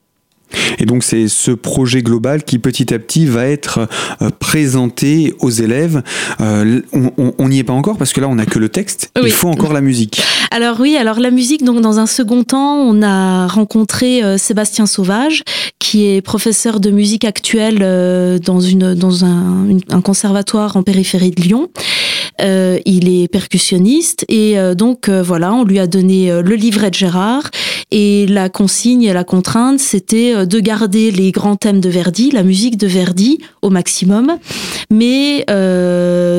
Et 0.80 0.86
donc 0.86 1.04
c'est 1.04 1.28
ce 1.28 1.52
projet 1.52 2.02
global 2.02 2.44
qui 2.44 2.60
petit 2.60 2.94
à 2.94 3.00
petit 3.00 3.26
va 3.26 3.46
être 3.46 3.88
euh, 4.22 4.30
présenté 4.40 5.34
aux 5.40 5.50
élèves. 5.50 6.02
Euh, 6.42 6.82
on 7.38 7.50
n'y 7.50 7.60
est 7.60 7.64
pas 7.64 7.74
encore 7.74 7.98
parce 7.98 8.14
que 8.14 8.22
là 8.22 8.28
on 8.28 8.36
n'a 8.36 8.46
que 8.46 8.60
le 8.60 8.70
texte. 8.70 9.12
Il 9.22 9.32
faut 9.32 9.50
encore 9.50 9.74
la 9.74 9.82
musique. 9.82 10.22
Alors 10.52 10.80
oui, 10.80 10.96
alors 10.96 11.20
la 11.20 11.32
musique. 11.32 11.64
Donc 11.64 11.82
dans 11.82 12.00
un 12.00 12.06
second 12.06 12.44
temps, 12.44 12.78
on 12.78 13.02
a 13.02 13.48
rencontré 13.48 14.24
euh, 14.24 14.38
Sébastien 14.38 14.86
Sauvage, 14.86 15.44
qui 15.80 16.08
est 16.08 16.22
professeur 16.22 16.80
de 16.80 16.92
musique 16.92 17.26
actuelle 17.26 17.80
dans 18.44 18.60
une 18.60 18.96
dans 18.96 19.26
un, 19.26 19.68
un, 19.90 20.02
conservatoire 20.02 20.78
en 20.78 20.84
périphérie 20.84 21.32
de 21.32 21.42
Lyon. 21.42 21.70
Il 22.40 23.10
est 23.10 23.28
percussionniste 23.28 24.26
et 24.30 24.56
donc 24.76 25.10
voilà, 25.10 25.54
on 25.54 25.64
lui 25.64 25.80
a 25.80 25.88
donné 25.88 26.32
le 26.42 26.56
livret 26.56 26.90
de 26.90 26.96
Gérard 26.96 27.50
et 27.92 28.28
la 28.28 28.50
consigne 28.50 29.04
et 29.04 29.14
la 29.14 29.24
contrainte, 29.24 29.80
c'était 29.80 30.36
euh, 30.36 30.46
de 30.46 30.60
garder 30.60 31.12
les 31.12 31.32
grands 31.32 31.56
thèmes 31.56 31.82
de 31.82 31.90
Verdi, 31.90 32.30
la 32.32 32.44
musique 32.44 32.78
de 32.78 32.88
Verdi 32.88 33.40
au 33.62 33.70
maximum, 33.70 34.38
mais 34.92 35.44
euh, 35.50 35.89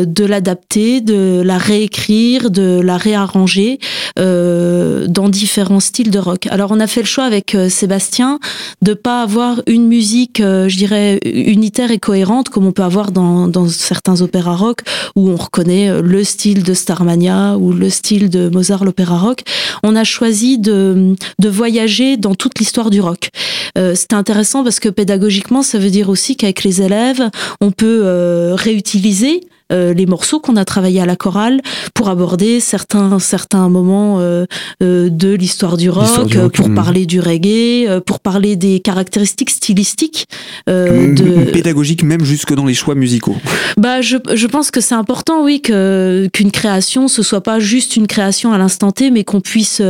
de 0.04 0.24
l'adapter, 0.24 1.00
de 1.00 1.42
la 1.44 1.58
réécrire, 1.58 2.50
de 2.50 2.80
la 2.80 2.96
réarranger 2.96 3.78
euh, 4.18 5.06
dans 5.06 5.28
différents 5.28 5.80
styles 5.80 6.10
de 6.10 6.18
rock. 6.18 6.46
Alors 6.50 6.70
on 6.72 6.80
a 6.80 6.86
fait 6.86 7.00
le 7.00 7.06
choix 7.06 7.24
avec 7.24 7.54
euh, 7.54 7.68
Sébastien 7.68 8.38
de 8.82 8.94
pas 8.94 9.22
avoir 9.22 9.62
une 9.66 9.86
musique, 9.86 10.40
euh, 10.40 10.68
je 10.68 10.76
dirais, 10.76 11.20
unitaire 11.24 11.90
et 11.90 11.98
cohérente 11.98 12.48
comme 12.48 12.66
on 12.66 12.72
peut 12.72 12.82
avoir 12.82 13.12
dans, 13.12 13.48
dans 13.48 13.68
certains 13.68 14.20
opéras 14.22 14.56
rock 14.56 14.80
où 15.16 15.30
on 15.30 15.36
reconnaît 15.36 16.00
le 16.02 16.24
style 16.24 16.62
de 16.62 16.74
Starmania 16.74 17.56
ou 17.56 17.72
le 17.72 17.90
style 17.90 18.30
de 18.30 18.48
Mozart 18.48 18.84
l'opéra 18.84 19.18
rock. 19.18 19.42
On 19.82 19.96
a 19.96 20.04
choisi 20.04 20.58
de, 20.58 21.14
de 21.38 21.48
voyager 21.48 22.16
dans 22.16 22.34
toute 22.34 22.58
l'histoire 22.58 22.90
du 22.90 23.00
rock. 23.00 23.30
Euh, 23.78 23.94
C'était 23.94 24.14
intéressant 24.14 24.64
parce 24.64 24.80
que 24.80 24.88
pédagogiquement, 24.88 25.62
ça 25.62 25.78
veut 25.78 25.90
dire 25.90 26.08
aussi 26.08 26.36
qu'avec 26.36 26.64
les 26.64 26.82
élèves, 26.82 27.30
on 27.60 27.70
peut 27.70 28.02
euh, 28.04 28.54
réutiliser 28.54 29.40
euh, 29.70 29.94
les 29.94 30.06
morceaux 30.06 30.40
qu'on 30.40 30.56
a 30.56 30.64
travaillés 30.64 31.00
à 31.00 31.06
la 31.06 31.16
chorale 31.16 31.60
pour 31.94 32.08
aborder 32.08 32.60
certains 32.60 33.18
certains 33.18 33.68
moments 33.68 34.18
euh, 34.20 34.46
euh 34.82 35.08
de 35.10 35.34
l'histoire 35.34 35.76
du 35.76 35.90
rock, 35.90 36.36
pour 36.54 36.68
hmm. 36.68 36.74
parler 36.74 37.06
du 37.06 37.20
reggae, 37.20 37.86
euh, 37.88 38.00
pour 38.00 38.20
parler 38.20 38.56
des 38.56 38.80
caractéristiques 38.80 39.50
stylistiques 39.50 40.26
de 40.66 41.50
pédagogique 41.50 42.02
même 42.02 42.24
jusque 42.24 42.54
dans 42.54 42.66
les 42.66 42.74
choix 42.74 42.94
musicaux. 42.94 43.36
Bah 43.76 44.00
je, 44.00 44.16
je 44.34 44.46
pense 44.46 44.70
que 44.70 44.80
c'est 44.80 44.94
important 44.94 45.44
oui 45.44 45.60
que 45.60 46.28
qu'une 46.32 46.50
création 46.50 47.08
ce 47.08 47.22
soit 47.22 47.42
pas 47.42 47.58
juste 47.58 47.96
une 47.96 48.06
création 48.06 48.52
à 48.52 48.58
l'instant 48.58 48.92
T 48.92 49.10
mais 49.10 49.24
qu'on 49.24 49.40
puisse 49.40 49.82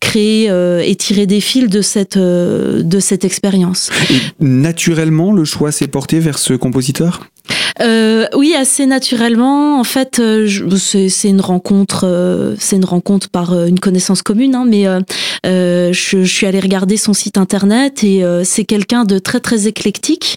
créer 0.00 0.50
et 0.84 0.96
tirer 0.96 1.26
des 1.26 1.40
fils 1.40 1.68
de 1.68 1.82
cette 1.82 2.18
de 2.18 3.00
cette 3.00 3.24
expérience. 3.24 3.90
Naturellement 4.40 5.32
le 5.32 5.44
choix 5.44 5.72
s'est 5.72 5.88
porté 5.88 6.20
vers 6.20 6.38
ce 6.38 6.54
compositeur? 6.54 7.28
Euh, 7.80 8.26
oui, 8.34 8.54
assez 8.54 8.86
naturellement. 8.86 9.78
En 9.78 9.84
fait, 9.84 10.18
euh, 10.18 10.48
c'est 10.78 11.28
une 11.28 11.40
rencontre, 11.40 12.04
euh, 12.04 12.54
c'est 12.58 12.76
une 12.76 12.84
rencontre 12.84 13.28
par 13.28 13.52
euh, 13.52 13.66
une 13.66 13.78
connaissance 13.78 14.22
commune. 14.22 14.54
Hein, 14.54 14.64
mais 14.66 14.84
je, 15.44 15.90
je, 15.92 16.24
suis 16.24 16.46
allée 16.46 16.60
regarder 16.60 16.96
son 16.96 17.12
site 17.12 17.38
internet 17.38 18.04
et 18.04 18.22
c'est 18.44 18.64
quelqu'un 18.64 19.04
de 19.04 19.18
très 19.18 19.40
très 19.40 19.66
éclectique 19.66 20.36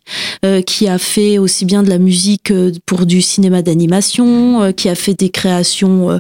qui 0.66 0.88
a 0.88 0.98
fait 0.98 1.38
aussi 1.38 1.66
bien 1.66 1.84
de 1.84 1.90
la 1.90 1.98
musique 1.98 2.52
pour 2.86 3.06
du 3.06 3.22
cinéma 3.22 3.62
d'animation, 3.62 4.74
qui 4.74 4.90
a 4.90 4.96
fait 4.96 5.14
des 5.14 5.30
créations 5.30 6.20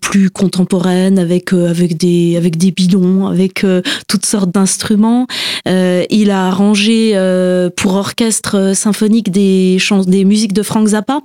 plus 0.00 0.30
contemporaines 0.30 1.18
avec 1.18 1.52
avec 1.52 1.96
des 1.96 2.36
avec 2.36 2.56
des 2.56 2.70
bidons, 2.70 3.26
avec 3.26 3.64
toutes 4.08 4.26
sortes 4.26 4.50
d'instruments. 4.50 5.26
il 5.66 6.30
a 6.30 6.46
arrangé 6.46 7.12
pour 7.76 7.94
orchestre 7.94 8.72
symphonique 8.74 9.30
des 9.30 9.78
des 10.06 10.24
musiques 10.24 10.45
de 10.52 10.62
Frank 10.62 10.88
Zappa. 10.88 11.20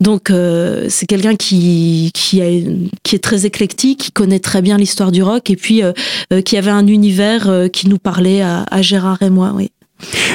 Donc 0.00 0.30
euh, 0.30 0.86
c'est 0.88 1.06
quelqu'un 1.06 1.36
qui 1.36 2.10
qui, 2.14 2.40
est 2.40 3.22
très 3.22 3.46
éclectique, 3.46 4.00
qui 4.00 4.12
connaît 4.12 4.40
très 4.40 4.62
bien 4.62 4.76
l'histoire 4.76 5.12
du 5.12 5.22
rock 5.22 5.50
et 5.50 5.56
puis 5.56 5.82
euh, 5.82 5.92
euh, 6.32 6.40
qui 6.40 6.56
avait 6.56 6.70
un 6.70 6.86
univers 6.86 7.68
qui 7.72 7.88
nous 7.88 7.98
parlait 7.98 8.42
à, 8.42 8.82
Gérard 8.82 9.22
et 9.22 9.30
moi. 9.30 9.52
Oui. 9.54 9.70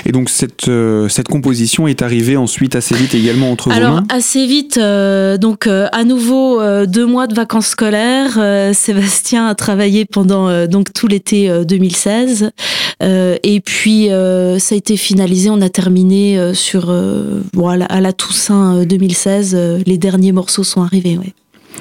Et 0.06 0.12
donc 0.12 0.30
cette, 0.30 0.70
cette 1.10 1.28
composition 1.28 1.88
est 1.88 2.02
arrivée 2.02 2.38
ensuite 2.38 2.76
assez 2.76 2.96
vite 2.96 3.14
également 3.14 3.52
entre 3.52 3.72
Alors, 3.72 3.90
vos 3.90 3.96
mains 3.98 4.08
assez 4.10 4.46
vite, 4.46 4.80
donc 4.80 5.68
à 5.68 6.04
nouveau 6.04 6.62
deux 6.86 7.06
mois 7.06 7.28
de 7.28 7.36
vacances 7.36 7.68
scolaires. 7.68 8.40
Sébastien 8.74 9.48
a 9.48 9.56
travaillé 9.56 10.06
pendant 10.06 10.68
donc 10.68 10.94
tout 10.94 11.08
l'été 11.08 11.52
2016. 11.66 12.52
et 13.02 13.62
puis 13.64 14.08
ça 14.08 14.76
a 14.76 14.78
été 14.78 14.98
finalisé, 14.98 15.50
on 15.50 15.62
a 15.62 15.70
terminé 15.70 16.54
sur 16.54 16.94
voilà, 17.54 17.86
à 17.86 18.02
la 18.02 18.14
Toussaint 18.14 18.86
2016. 18.86 19.58
les 19.86 19.98
derniers 19.98 20.32
morceaux 20.32 20.64
sont 20.64 20.82
arrivés. 20.82 21.18
Ouais. 21.18 21.34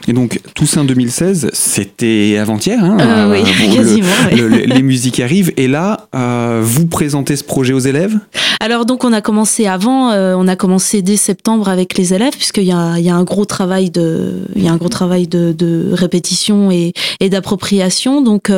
Et 0.06 0.12
donc, 0.12 0.40
Toussaint 0.54 0.84
2016, 0.84 1.50
c'était 1.52 2.38
avant-hier. 2.40 2.82
Hein, 2.82 2.96
euh, 3.00 3.30
oui, 3.30 3.42
quasiment. 3.74 4.06
les 4.32 4.82
musiques 4.82 5.20
arrivent. 5.20 5.52
Et 5.56 5.68
là, 5.68 6.08
euh, 6.14 6.60
vous 6.62 6.86
présentez 6.86 7.36
ce 7.36 7.44
projet 7.44 7.72
aux 7.72 7.78
élèves? 7.78 8.18
Alors, 8.60 8.86
donc, 8.86 9.04
on 9.04 9.12
a 9.12 9.20
commencé 9.20 9.66
avant. 9.66 10.10
Euh, 10.10 10.34
on 10.36 10.48
a 10.48 10.56
commencé 10.56 11.02
dès 11.02 11.16
septembre 11.16 11.68
avec 11.68 11.96
les 11.96 12.14
élèves, 12.14 12.32
puisqu'il 12.32 12.64
y 12.64 12.72
a, 12.72 12.98
y 12.98 13.08
a 13.08 13.14
un 13.14 13.24
gros 13.24 13.44
travail 13.44 13.90
de, 13.90 14.44
il 14.56 14.64
y 14.64 14.68
a 14.68 14.72
un 14.72 14.76
gros 14.76 14.88
travail 14.88 15.26
de, 15.26 15.52
de 15.56 15.90
répétition 15.92 16.70
et, 16.70 16.92
et 17.20 17.28
d'appropriation. 17.28 18.22
Donc, 18.22 18.50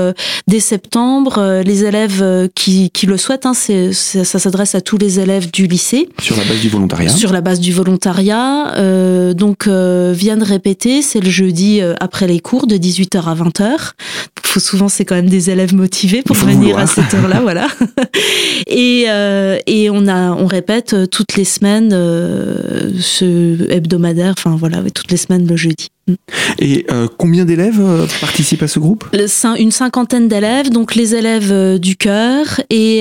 dès 0.47 0.61
septembre, 0.61 1.63
les 1.65 1.85
élèves 1.85 2.49
qui, 2.55 2.91
qui 2.91 3.07
le 3.07 3.17
souhaitent, 3.17 3.47
hein, 3.47 3.55
c'est, 3.55 3.93
ça 3.93 4.39
s'adresse 4.39 4.75
à 4.75 4.81
tous 4.81 4.99
les 4.99 5.21
élèves 5.21 5.51
du 5.51 5.67
lycée. 5.67 6.09
Sur 6.21 6.37
la 6.37 6.45
base 6.45 6.61
du 6.61 6.69
volontariat. 6.69 7.11
Sur 7.11 7.33
la 7.33 7.41
base 7.41 7.61
du 7.61 7.73
volontariat. 7.73 9.33
donc, 9.35 9.69
viennent 9.69 10.43
répéter. 10.43 11.03
C'est 11.03 11.21
le 11.21 11.30
jeudi 11.31 11.81
euh, 11.81 11.95
après 12.01 12.27
les 12.27 12.41
cours 12.41 12.67
de 12.67 12.77
18h 12.77 13.23
à 13.25 13.35
20h. 13.35 13.93
Faut 14.45 14.61
souvent 14.61 14.89
c'est 14.89 15.05
quand 15.05 15.15
même 15.15 15.29
des 15.29 15.51
élèves 15.51 15.75
motivés 15.75 16.23
pour 16.23 16.37
venir 16.37 16.77
à 16.77 16.87
cette 16.87 17.15
heure-là, 17.15 17.41
voilà. 17.43 17.69
Et, 18.67 19.05
euh, 19.09 19.59
et 19.67 19.91
on 19.91 20.09
a 20.09 20.33
on 20.33 20.47
répète 20.47 20.95
euh, 20.95 21.07
toutes 21.07 21.37
les 21.37 21.45
semaines 21.45 21.91
ce 21.91 23.71
hebdomadaire, 23.71 24.35
enfin 24.37 24.57
voilà, 24.57 24.83
toutes 24.93 25.11
les 25.11 25.17
semaines 25.17 25.47
le 25.47 25.57
jeudi. 25.57 25.89
Et 26.59 26.87
euh, 26.91 27.07
combien 27.17 27.45
d'élèves 27.45 27.81
euh, 27.81 28.07
participent 28.21 28.63
à 28.63 28.69
ce 28.69 28.79
groupe? 28.79 29.05
Une 29.59 29.71
cinquantaine 29.71 30.29
d'élèves, 30.29 30.71
donc 30.71 30.95
les 30.95 31.15
élèves 31.15 31.53
euh, 31.53 31.79
du 31.79 31.97
chœur 31.97 32.61
et 32.69 33.01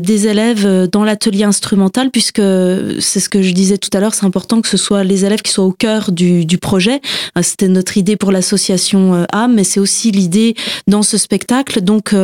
des 0.00 0.26
élèves 0.26 0.88
dans 0.90 1.04
l'atelier 1.04 1.44
instrumental, 1.44 2.10
puisque 2.10 2.42
c'est 3.00 3.20
ce 3.20 3.28
que 3.28 3.42
je 3.42 3.52
disais 3.52 3.78
tout 3.78 3.90
à 3.92 4.00
l'heure, 4.00 4.14
c'est 4.14 4.26
important 4.26 4.60
que 4.60 4.68
ce 4.68 4.76
soit 4.76 5.04
les 5.04 5.24
élèves 5.24 5.42
qui 5.42 5.52
soient 5.52 5.64
au 5.64 5.72
cœur 5.72 6.12
du, 6.12 6.46
projet. 6.60 7.00
C'était 7.42 7.68
notre 7.68 7.96
idée 7.96 8.16
pour 8.16 8.32
l'association 8.32 9.26
âme, 9.32 9.54
mais 9.54 9.64
c'est 9.64 9.80
aussi 9.80 10.10
l'idée 10.10 10.54
dans 10.86 11.02
ce 11.02 11.16
spectacle. 11.16 11.80
Donc 11.80 12.14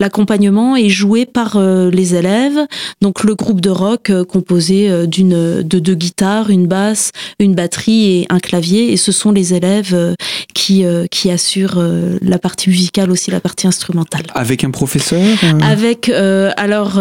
l'accompagnement 0.00 0.76
est 0.76 0.88
joué 0.88 1.26
par 1.26 1.60
les 1.60 2.14
élèves. 2.14 2.66
Donc 3.00 3.24
le 3.24 3.34
groupe 3.34 3.60
de 3.60 3.70
rock 3.70 4.12
composé 4.28 4.88
de 4.88 5.78
deux 5.78 5.94
guitares, 5.94 6.50
une 6.50 6.66
basse, 6.66 7.10
une 7.38 7.54
batterie 7.54 8.20
et 8.20 8.26
un 8.30 8.40
clavier, 8.40 8.92
et 8.92 8.96
ce 8.96 9.12
sont 9.12 9.32
les 9.32 9.54
élèves 9.54 9.69
euh, 9.70 10.14
qui, 10.54 10.84
euh, 10.84 11.06
qui 11.10 11.30
assure 11.30 11.74
euh, 11.78 12.18
la 12.22 12.38
partie 12.38 12.70
musicale 12.70 13.10
aussi, 13.10 13.30
la 13.30 13.40
partie 13.40 13.66
instrumentale. 13.66 14.22
Avec 14.34 14.64
un 14.64 14.70
professeur 14.70 15.22
Avec, 15.62 16.10
alors, 16.56 16.94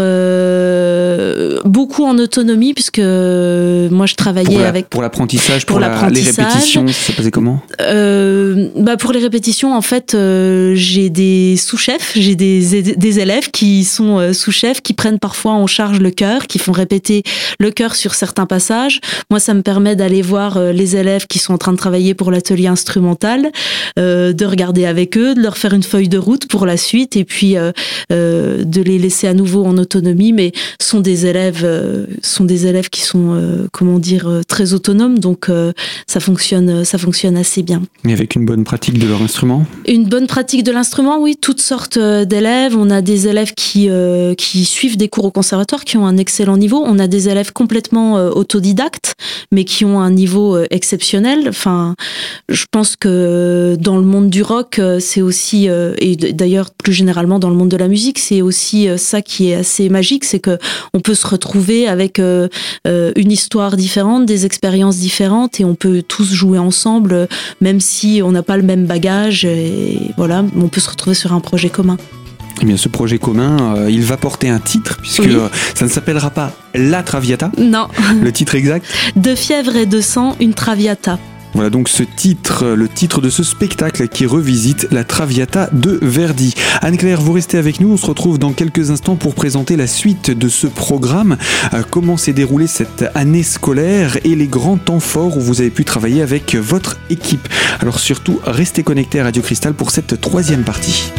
beaucoup 1.66 2.06
en 2.06 2.18
autonomie, 2.18 2.74
puisque 2.74 3.00
moi 3.00 4.06
je 4.06 4.16
travaillais 4.16 4.64
avec. 4.64 4.90
Pour 4.90 5.02
l'apprentissage, 5.02 5.66
pour, 5.66 5.80
la, 5.80 6.10
les 6.10 6.22
répétitions, 6.22 6.88
ça 6.88 7.14
passait 7.14 7.32
comment 7.32 7.62
bah 7.80 8.98
Pour 8.98 9.12
les 9.12 9.20
répétitions, 9.20 9.76
en 9.76 9.82
fait, 9.82 10.16
j'ai 10.74 11.10
des 11.10 11.58
sous-chefs, 11.58 12.14
j'ai 12.16 12.36
des, 12.36 12.94
des 12.96 13.20
élèves 13.20 13.50
qui 13.52 13.84
sont 13.84 14.34
sous-chefs, 14.34 14.82
qui 14.82 14.94
prennent 14.94 15.20
parfois 15.20 15.54
en 15.54 15.68
charge 15.68 16.00
le 16.00 16.12
chœur, 16.12 16.48
qui 16.48 16.60
font 16.60 16.72
répéter 16.72 17.24
le 17.60 17.72
chœur 17.72 17.96
sur 17.96 18.14
certains 18.14 18.46
passages. 18.46 19.02
Moi, 19.30 19.40
ça 19.40 19.54
me 19.54 19.62
permet 19.62 19.96
d'aller 19.96 20.22
voir 20.22 20.60
les 20.60 20.96
élèves 20.96 21.28
qui 21.28 21.40
sont 21.40 21.54
en 21.54 21.58
train 21.58 21.74
de 21.74 21.78
travailler 21.78 22.14
pour 22.14 22.32
l'atelier 22.32 22.59
instrumental, 22.68 23.51
euh, 23.98 24.34
de 24.34 24.46
regarder 24.46 24.86
avec 24.86 25.18
eux, 25.18 25.36
de 25.36 25.42
leur 25.42 25.58
faire 25.58 25.74
une 25.74 25.84
feuille 25.84 26.10
de 26.10 26.18
route 26.18 26.48
pour 26.48 26.66
la 26.66 26.78
suite 26.78 27.16
et 27.16 27.24
puis 27.24 27.58
euh, 27.58 27.72
euh, 28.12 28.63
de 28.63 28.82
les 28.82 28.98
laisser 28.98 29.28
à 29.28 29.34
nouveau 29.34 29.66
en 29.66 29.77
autonomie. 29.77 30.33
Mais 30.33 30.51
sont 30.79 31.00
des 31.00 31.25
élèves, 31.25 31.68
sont 32.22 32.46
des 32.46 32.68
élèves 32.68 32.90
qui 32.90 33.01
sont, 33.01 33.68
comment 33.72 34.00
dire, 34.00 34.42
très 34.48 34.74
autonomes. 34.74 35.20
Donc 35.20 35.50
ça 36.07 36.20
fonctionne, 36.20 36.83
ça 36.83 36.98
fonctionne 36.98 37.38
assez 37.38 37.62
bien. 37.62 37.81
Et 38.07 38.14
avec 38.14 38.36
une 38.36 38.46
bonne 38.46 38.64
pratique 38.64 38.98
de 38.98 39.07
leur 39.07 39.22
instrument? 39.22 39.66
Une 39.88 40.05
bonne 40.05 40.27
pratique 40.27 40.64
de 40.64 40.72
l'instrument, 40.72 41.20
oui. 41.20 41.38
Toutes 41.40 41.62
sortes 41.62 42.00
d'élèves. 42.00 42.75
On 42.75 42.90
a 42.90 43.01
des 43.01 43.27
élèves 43.27 43.53
qui 43.53 43.90
qui 44.38 44.66
suivent 44.66 44.98
des 44.98 45.10
cours 45.10 45.25
au 45.25 45.31
conservatoire, 45.31 45.83
qui 45.83 45.98
ont 45.98 46.05
un 46.05 46.18
excellent 46.18 46.57
niveau. 46.57 46.81
On 46.86 47.00
a 47.00 47.07
des 47.07 47.29
élèves 47.29 47.53
complètement 47.53 48.16
autodidactes, 48.16 49.14
mais 49.51 49.64
qui 49.64 49.86
ont 49.86 50.00
un 50.00 50.12
niveau 50.12 50.57
exceptionnel. 50.72 51.46
Enfin, 51.50 51.96
je 52.50 52.66
pense 52.70 52.96
que 52.96 53.77
dans 53.79 53.98
le 53.98 54.03
monde 54.03 54.29
du 54.29 54.42
rock, 54.42 54.79
euh, 54.79 55.00
c'est 55.00 55.22
aussi, 55.22 55.70
euh, 55.70 55.94
et 56.00 56.16
d'ailleurs 56.16 56.72
plus 56.72 56.94
généralement 56.94 57.40
dans 57.40 57.50
le 57.50 57.55
monde 57.55 57.70
de 57.70 57.77
la 57.77 57.88
musique, 57.88 58.18
c'est 58.18 58.42
aussi 58.42 58.90
euh, 58.90 58.98
ça 58.98 59.22
qui 59.22 59.50
est 59.50 59.55
assez 59.55 59.88
magique, 59.90 60.25
c'est 60.25 60.40
que 60.40 60.57
on 60.94 61.00
peut 61.00 61.14
se 61.14 61.27
retrouver 61.27 61.88
avec 61.88 62.20
une 62.20 63.31
histoire 63.31 63.77
différente, 63.77 64.25
des 64.25 64.46
expériences 64.46 64.98
différentes, 64.98 65.59
et 65.59 65.66
on 65.66 65.75
peut 65.75 66.01
tous 66.01 66.33
jouer 66.33 66.57
ensemble, 66.57 67.27
même 67.62 67.79
si 67.79 68.22
on 68.24 68.31
n'a 68.31 68.44
pas 68.44 68.57
le 68.57 68.64
même 68.64 68.85
bagage. 68.85 69.46
Et 69.46 70.00
voilà, 70.18 70.44
on 70.55 70.68
peut 70.68 70.81
se 70.81 70.90
retrouver 70.90 71.16
sur 71.16 71.33
un 71.33 71.40
projet 71.40 71.70
commun. 71.70 71.98
Eh 72.62 72.66
bien, 72.66 72.77
ce 72.77 72.90
projet 72.90 73.20
commun, 73.20 73.88
il 73.88 74.01
va 74.01 74.18
porter 74.18 74.50
un 74.50 74.59
titre, 74.59 74.98
puisque 75.01 75.29
ça 75.75 75.85
ne 75.85 75.90
s'appellera 75.90 76.31
pas 76.31 76.51
La 76.74 77.03
Traviata. 77.03 77.51
Non. 77.57 77.88
Le 78.22 78.31
titre 78.31 78.55
exact? 78.55 78.85
De 79.16 79.35
fièvre 79.35 79.75
et 79.75 79.85
de 79.85 80.01
sang, 80.01 80.35
une 80.40 80.53
Traviata. 80.53 81.20
Voilà 81.53 81.70
donc 81.70 81.90
ce 81.90 82.03
titre, 82.03 82.66
le 82.68 82.88
titre 82.88 83.22
de 83.22 83.29
ce 83.29 83.44
spectacle 83.44 84.07
qui 84.07 84.25
revisite 84.25 84.88
la 84.92 85.03
Traviata 85.03 85.70
de 85.74 86.00
Verdi. 86.01 86.53
Anne-Claire, 86.81 87.22
vous 87.22 87.33
restez 87.33 87.57
avec 87.57 87.79
nous, 87.79 87.92
on 87.92 87.98
se 87.98 88.05
retrouve 88.05 88.38
dans 88.38 88.53
quelques 88.53 88.92
instants 88.92 89.16
pour 89.16 89.33
présenter 89.33 89.75
la 89.75 89.88
suite 89.88 90.31
de 90.31 90.48
ce 90.48 90.68
programme, 90.68 91.38
euh, 91.74 91.81
comment 91.90 92.18
s'est 92.18 92.33
déroulée 92.33 92.68
cette 92.68 93.05
année 93.16 93.44
scolaire 93.44 94.18
et 94.24 94.35
les 94.35 94.48
grands 94.48 94.77
temps 94.77 95.00
forts 95.00 95.38
où 95.38 95.42
vous 95.42 95.62
avez 95.62 95.72
pu 95.72 95.85
travailler 95.85 96.22
avec 96.22 96.55
votre 96.55 96.98
équipe. 97.09 97.48
Alors 97.79 98.00
surtout, 98.00 98.40
restez 98.46 98.83
connectés 98.83 99.20
à 99.20 99.24
Radio 99.24 99.42
Cristal 99.42 99.74
pour 99.74 99.92
cette 99.92 100.22
troisième 100.22 100.64
partie. 100.64 101.12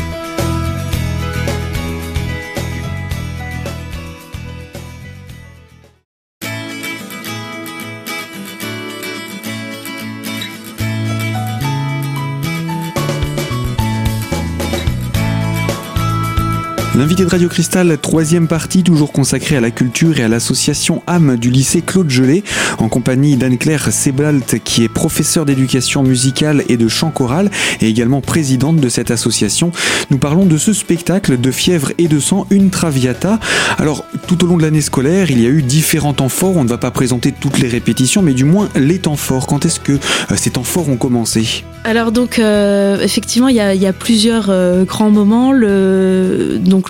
L'invité 17.01 17.25
de 17.25 17.31
Radio 17.31 17.49
Cristal, 17.49 17.97
troisième 17.97 18.47
partie, 18.47 18.83
toujours 18.83 19.11
consacrée 19.11 19.57
à 19.57 19.63
la 19.63 19.71
culture 19.71 20.21
et 20.21 20.23
à 20.23 20.29
l'association 20.29 21.03
âme 21.07 21.39
du 21.39 21.49
lycée 21.49 21.81
Claude 21.81 22.11
Gelé, 22.11 22.45
en 22.77 22.91
compagnie 22.91 23.39
d'Anne-Claire 23.39 23.91
Sebalt, 23.91 24.59
qui 24.63 24.85
est 24.85 24.91
professeure 24.91 25.47
d'éducation 25.47 26.03
musicale 26.03 26.63
et 26.69 26.77
de 26.77 26.89
chant 26.89 27.11
choral, 27.11 27.51
et 27.81 27.89
également 27.89 28.21
présidente 28.21 28.77
de 28.77 28.89
cette 28.91 29.11
association. 29.11 29.73
Nous 30.11 30.19
parlons 30.19 30.45
de 30.45 30.59
ce 30.59 30.75
spectacle 30.75 31.41
de 31.41 31.51
fièvre 31.51 31.91
et 31.97 32.07
de 32.07 32.21
sang, 32.21 32.47
une 32.51 32.69
traviata. 32.69 33.41
Alors, 33.79 34.05
tout 34.27 34.45
au 34.45 34.47
long 34.47 34.59
de 34.59 34.63
l'année 34.63 34.83
scolaire, 34.83 35.31
il 35.31 35.41
y 35.41 35.47
a 35.47 35.49
eu 35.49 35.63
différents 35.63 36.13
temps 36.13 36.29
forts. 36.29 36.59
On 36.59 36.65
ne 36.65 36.69
va 36.69 36.77
pas 36.77 36.91
présenter 36.91 37.33
toutes 37.33 37.61
les 37.61 37.69
répétitions, 37.69 38.21
mais 38.21 38.35
du 38.35 38.45
moins 38.45 38.69
les 38.77 38.99
temps 38.99 39.17
forts. 39.17 39.47
Quand 39.47 39.65
est-ce 39.65 39.81
que 39.81 39.93
euh, 39.93 40.37
ces 40.37 40.51
temps 40.51 40.65
forts 40.65 40.91
ont 40.91 40.99
commencé? 40.99 41.65
Alors, 41.85 42.13
donc, 42.13 42.39
euh, 42.39 43.01
effectivement, 43.01 43.49
il 43.49 43.57
y 43.57 43.87
a, 43.87 43.93
plusieurs 43.95 44.49
euh, 44.51 44.85
grands 44.85 45.11
moments. 45.11 45.53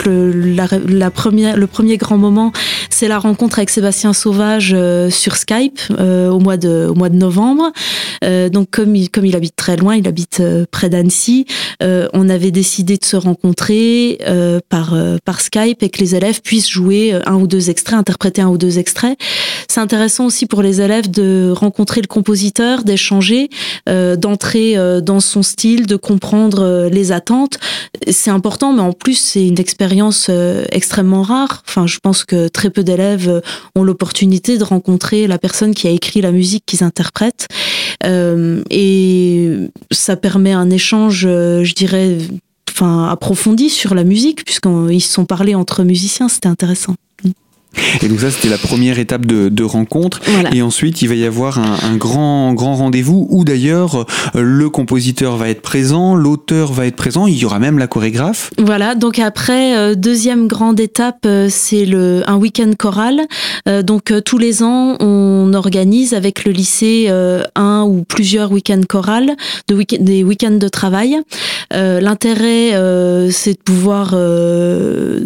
Le, 0.06 1.66
premier 1.66 1.96
grand 1.96 2.18
moment, 2.18 2.52
c'est 2.88 3.08
la 3.08 3.18
rencontre 3.18 3.58
avec 3.58 3.70
Sébastien 3.70 4.12
Sauvage 4.12 4.72
euh, 4.74 5.10
sur 5.10 5.36
Skype 5.36 5.78
euh, 5.98 6.28
au, 6.28 6.38
mois 6.38 6.56
de, 6.56 6.92
novembre. 7.12 7.72
Euh, 8.24 8.48
donc 8.48 8.70
comme 8.70 8.96
il, 8.96 9.10
comme 9.10 9.26
il 9.26 9.36
habite 9.36 9.56
très 9.56 9.76
loin, 9.76 9.96
il 9.96 10.06
habite 10.06 10.42
près 10.70 10.88
d'Annecy, 10.88 11.46
on 11.80 12.28
avait 12.28 12.50
décidé 12.50 12.96
de 12.96 13.04
se 13.04 13.16
rencontrer 13.16 14.18
par, 14.68 14.94
par 15.24 15.40
Skype 15.40 15.82
et 15.82 15.90
que 15.90 15.98
les 15.98 16.14
élèves 16.14 16.40
puissent 16.42 16.68
jouer 16.68 17.18
un 17.26 17.34
ou 17.34 17.46
deux 17.46 17.70
extraits, 17.70 17.98
interpréter 17.98 18.42
un 18.42 18.48
ou 18.48 18.58
deux 18.58 18.78
extraits. 18.78 19.18
C'est 19.68 19.80
intéressant 19.80 20.26
aussi 20.26 20.46
pour 20.46 20.62
les 20.62 20.80
élèves 20.80 21.10
de 21.10 21.52
rencontrer 21.54 22.00
le 22.00 22.06
compositeur, 22.06 22.84
d'échanger, 22.84 23.48
d'entrer 23.86 24.76
dans 25.02 25.20
son 25.20 25.42
style, 25.42 25.86
de 25.86 25.96
comprendre 25.96 26.88
les 26.90 27.12
attentes. 27.12 27.58
C'est 28.10 28.30
important, 28.30 28.72
mais 28.72 28.82
en 28.82 28.92
plus 28.92 29.18
c'est 29.18 29.46
une 29.46 29.58
expérience 29.58 29.89
euh, 30.28 30.64
extrêmement 30.70 31.22
rare. 31.22 31.62
Enfin, 31.66 31.86
je 31.86 31.98
pense 31.98 32.24
que 32.24 32.48
très 32.48 32.70
peu 32.70 32.82
d'élèves 32.82 33.28
euh, 33.28 33.40
ont 33.74 33.82
l'opportunité 33.82 34.58
de 34.58 34.64
rencontrer 34.64 35.26
la 35.26 35.38
personne 35.38 35.74
qui 35.74 35.86
a 35.88 35.90
écrit 35.90 36.20
la 36.20 36.32
musique 36.32 36.64
qu'ils 36.66 36.84
interprètent. 36.84 37.46
Euh, 38.04 38.62
et 38.70 39.50
ça 39.90 40.16
permet 40.16 40.52
un 40.52 40.70
échange, 40.70 41.22
je 41.22 41.74
dirais, 41.74 42.18
enfin, 42.70 43.08
approfondi 43.08 43.70
sur 43.70 43.94
la 43.94 44.04
musique, 44.04 44.44
puisqu'ils 44.44 45.02
se 45.02 45.12
sont 45.12 45.24
parlé 45.24 45.54
entre 45.54 45.82
musiciens. 45.84 46.28
C'était 46.28 46.48
intéressant. 46.48 46.94
Et 48.02 48.08
donc 48.08 48.20
ça, 48.20 48.30
c'était 48.30 48.48
la 48.48 48.58
première 48.58 48.98
étape 48.98 49.26
de, 49.26 49.48
de 49.48 49.64
rencontre. 49.64 50.20
Voilà. 50.26 50.54
Et 50.54 50.62
ensuite, 50.62 51.02
il 51.02 51.08
va 51.08 51.14
y 51.14 51.24
avoir 51.24 51.58
un, 51.58 51.78
un 51.82 51.96
grand, 51.96 52.52
grand 52.54 52.74
rendez-vous 52.74 53.26
où 53.30 53.44
d'ailleurs 53.44 54.06
euh, 54.34 54.42
le 54.42 54.68
compositeur 54.70 55.36
va 55.36 55.48
être 55.48 55.62
présent, 55.62 56.14
l'auteur 56.14 56.72
va 56.72 56.86
être 56.86 56.96
présent, 56.96 57.26
il 57.26 57.36
y 57.36 57.44
aura 57.44 57.58
même 57.58 57.78
la 57.78 57.86
chorégraphe. 57.86 58.50
Voilà, 58.58 58.94
donc 58.94 59.18
après, 59.18 59.76
euh, 59.76 59.94
deuxième 59.94 60.46
grande 60.46 60.80
étape, 60.80 61.24
euh, 61.26 61.48
c'est 61.50 61.84
le 61.84 62.22
un 62.26 62.36
week-end 62.36 62.70
choral. 62.78 63.20
Euh, 63.68 63.82
donc 63.82 64.12
tous 64.24 64.38
les 64.38 64.62
ans, 64.62 64.96
on 65.00 65.52
organise 65.54 66.14
avec 66.14 66.44
le 66.44 66.52
lycée 66.52 67.10
un 67.54 67.84
ou 67.84 68.04
plusieurs 68.06 68.52
week-ends 68.52 68.82
chorales, 68.88 69.36
de 69.68 69.74
week 69.74 70.02
des 70.02 70.24
week-ends 70.24 70.58
de 70.58 70.68
travail. 70.68 71.18
L'intérêt, 71.72 72.70
c'est 73.30 73.52
de 73.52 73.62
pouvoir 73.64 74.14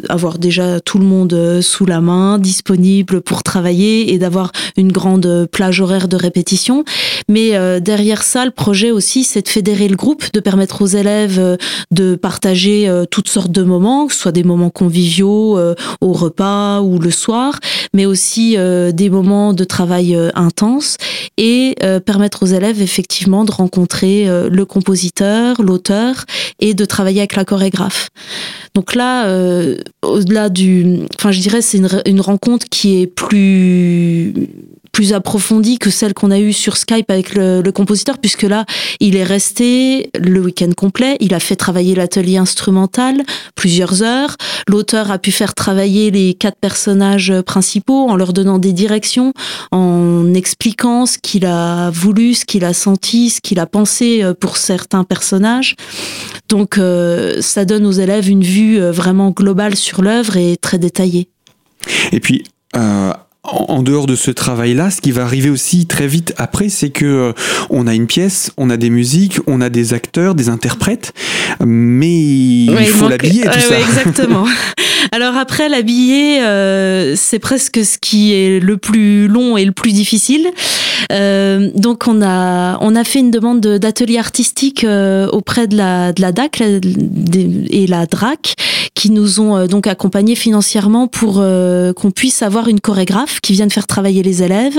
avoir 0.08 0.38
déjà 0.38 0.80
tout 0.80 0.98
le 0.98 1.04
monde 1.04 1.60
sous 1.60 1.86
la 1.86 2.00
main, 2.00 2.33
disponible 2.38 3.20
pour 3.20 3.42
travailler 3.42 4.12
et 4.12 4.18
d'avoir 4.18 4.52
une 4.76 4.92
grande 4.92 5.48
plage 5.50 5.80
horaire 5.80 6.08
de 6.08 6.16
répétition. 6.16 6.84
Mais 7.28 7.54
euh, 7.54 7.80
derrière 7.80 8.22
ça, 8.22 8.44
le 8.44 8.50
projet 8.50 8.90
aussi, 8.90 9.24
c'est 9.24 9.42
de 9.42 9.48
fédérer 9.48 9.88
le 9.88 9.96
groupe, 9.96 10.24
de 10.32 10.40
permettre 10.40 10.82
aux 10.82 10.86
élèves 10.86 11.38
euh, 11.38 11.56
de 11.90 12.14
partager 12.16 12.88
euh, 12.88 13.04
toutes 13.04 13.28
sortes 13.28 13.50
de 13.50 13.62
moments, 13.62 14.06
que 14.06 14.14
ce 14.14 14.20
soit 14.20 14.32
des 14.32 14.44
moments 14.44 14.70
conviviaux 14.70 15.58
au 16.00 16.12
repas 16.12 16.80
ou 16.80 16.98
le 16.98 17.10
soir, 17.10 17.58
mais 17.92 18.06
aussi 18.06 18.56
des 18.56 19.10
moments 19.10 19.52
de 19.52 19.64
travail 19.64 20.16
intense 20.34 20.96
et 21.36 21.76
permettre 22.04 22.42
aux 22.42 22.46
élèves 22.46 22.80
effectivement 22.80 23.44
de 23.44 23.52
rencontrer 23.52 24.26
le 24.48 24.64
compositeur, 24.64 25.62
l'auteur 25.62 26.24
et 26.60 26.74
de 26.74 26.84
travailler 26.84 27.20
avec 27.20 27.36
la 27.36 27.44
chorégraphe. 27.44 28.08
Donc 28.74 28.94
là, 28.94 29.28
au-delà 30.02 30.48
du, 30.48 31.00
enfin 31.18 31.32
je 31.32 31.40
dirais 31.40 31.62
c'est 31.62 31.80
une 32.06 32.20
rencontre 32.24 32.66
qui 32.68 33.00
est 33.00 33.06
plus 33.06 34.34
plus 34.94 35.12
approfondie 35.12 35.78
que 35.78 35.90
celle 35.90 36.14
qu'on 36.14 36.30
a 36.30 36.38
eue 36.38 36.52
sur 36.52 36.76
Skype 36.76 37.10
avec 37.10 37.34
le, 37.34 37.62
le, 37.62 37.72
compositeur, 37.72 38.16
puisque 38.18 38.44
là, 38.44 38.64
il 39.00 39.16
est 39.16 39.24
resté 39.24 40.08
le 40.16 40.40
week-end 40.40 40.70
complet, 40.76 41.16
il 41.18 41.34
a 41.34 41.40
fait 41.40 41.56
travailler 41.56 41.96
l'atelier 41.96 42.36
instrumental 42.36 43.22
plusieurs 43.56 44.02
heures, 44.02 44.36
l'auteur 44.68 45.10
a 45.10 45.18
pu 45.18 45.32
faire 45.32 45.54
travailler 45.54 46.12
les 46.12 46.34
quatre 46.34 46.58
personnages 46.60 47.32
principaux 47.42 48.08
en 48.08 48.14
leur 48.14 48.32
donnant 48.32 48.58
des 48.58 48.72
directions, 48.72 49.32
en 49.72 50.32
expliquant 50.32 51.06
ce 51.06 51.18
qu'il 51.18 51.44
a 51.44 51.90
voulu, 51.90 52.34
ce 52.34 52.44
qu'il 52.44 52.64
a 52.64 52.72
senti, 52.72 53.30
ce 53.30 53.40
qu'il 53.40 53.58
a 53.58 53.66
pensé 53.66 54.22
pour 54.38 54.56
certains 54.56 55.02
personnages. 55.02 55.74
Donc 56.48 56.78
euh, 56.78 57.40
ça 57.40 57.64
donne 57.64 57.84
aux 57.84 57.92
élèves 57.92 58.28
une 58.28 58.44
vue 58.44 58.78
vraiment 58.78 59.30
globale 59.30 59.74
sur 59.74 60.02
l'œuvre 60.02 60.36
et 60.36 60.56
très 60.56 60.78
détaillée. 60.78 61.28
Et 62.12 62.20
puis, 62.20 62.44
euh, 62.76 63.12
en 63.44 63.82
dehors 63.82 64.06
de 64.06 64.16
ce 64.16 64.30
travail-là, 64.30 64.90
ce 64.90 65.00
qui 65.00 65.12
va 65.12 65.22
arriver 65.24 65.50
aussi 65.50 65.86
très 65.86 66.06
vite 66.06 66.32
après, 66.38 66.70
c'est 66.70 66.90
que 66.90 67.04
euh, 67.04 67.32
on 67.68 67.86
a 67.86 67.94
une 67.94 68.06
pièce, 68.06 68.52
on 68.56 68.70
a 68.70 68.78
des 68.78 68.88
musiques, 68.88 69.38
on 69.46 69.60
a 69.60 69.68
des 69.68 69.92
acteurs, 69.92 70.34
des 70.34 70.48
interprètes, 70.48 71.12
mais 71.64 72.14
il 72.14 72.86
faut 72.86 73.08
l'habiller 73.08 73.42
tout 73.42 73.48
ouais, 73.48 73.60
ça. 73.60 73.74
Ouais, 73.74 73.80
exactement. 73.88 74.46
Alors 75.12 75.36
après, 75.36 75.68
l'habiller, 75.68 76.40
euh, 76.42 77.14
c'est 77.16 77.38
presque 77.38 77.84
ce 77.84 77.98
qui 77.98 78.32
est 78.32 78.60
le 78.60 78.78
plus 78.78 79.28
long 79.28 79.58
et 79.58 79.64
le 79.64 79.72
plus 79.72 79.92
difficile. 79.92 80.48
Euh, 81.12 81.70
donc 81.74 82.04
on 82.08 82.22
a 82.22 82.78
on 82.80 82.96
a 82.96 83.04
fait 83.04 83.18
une 83.18 83.30
demande 83.30 83.60
d'atelier 83.60 84.18
artistique 84.18 84.84
euh, 84.84 85.28
auprès 85.28 85.66
de 85.66 85.76
la 85.76 86.14
de 86.14 86.22
la 86.22 86.32
DAC 86.32 86.60
la, 86.60 86.66
et 86.66 87.86
la 87.86 88.06
DRAC 88.06 88.54
qui 88.94 89.10
nous 89.10 89.40
ont 89.40 89.56
euh, 89.56 89.66
donc 89.66 89.86
accompagnés 89.86 90.34
financièrement 90.34 91.08
pour 91.08 91.38
euh, 91.38 91.92
qu'on 91.92 92.10
puisse 92.10 92.42
avoir 92.42 92.68
une 92.68 92.80
chorégraphe 92.80 93.33
qui 93.40 93.52
vienne 93.52 93.70
faire 93.70 93.86
travailler 93.86 94.22
les 94.22 94.42
élèves. 94.42 94.78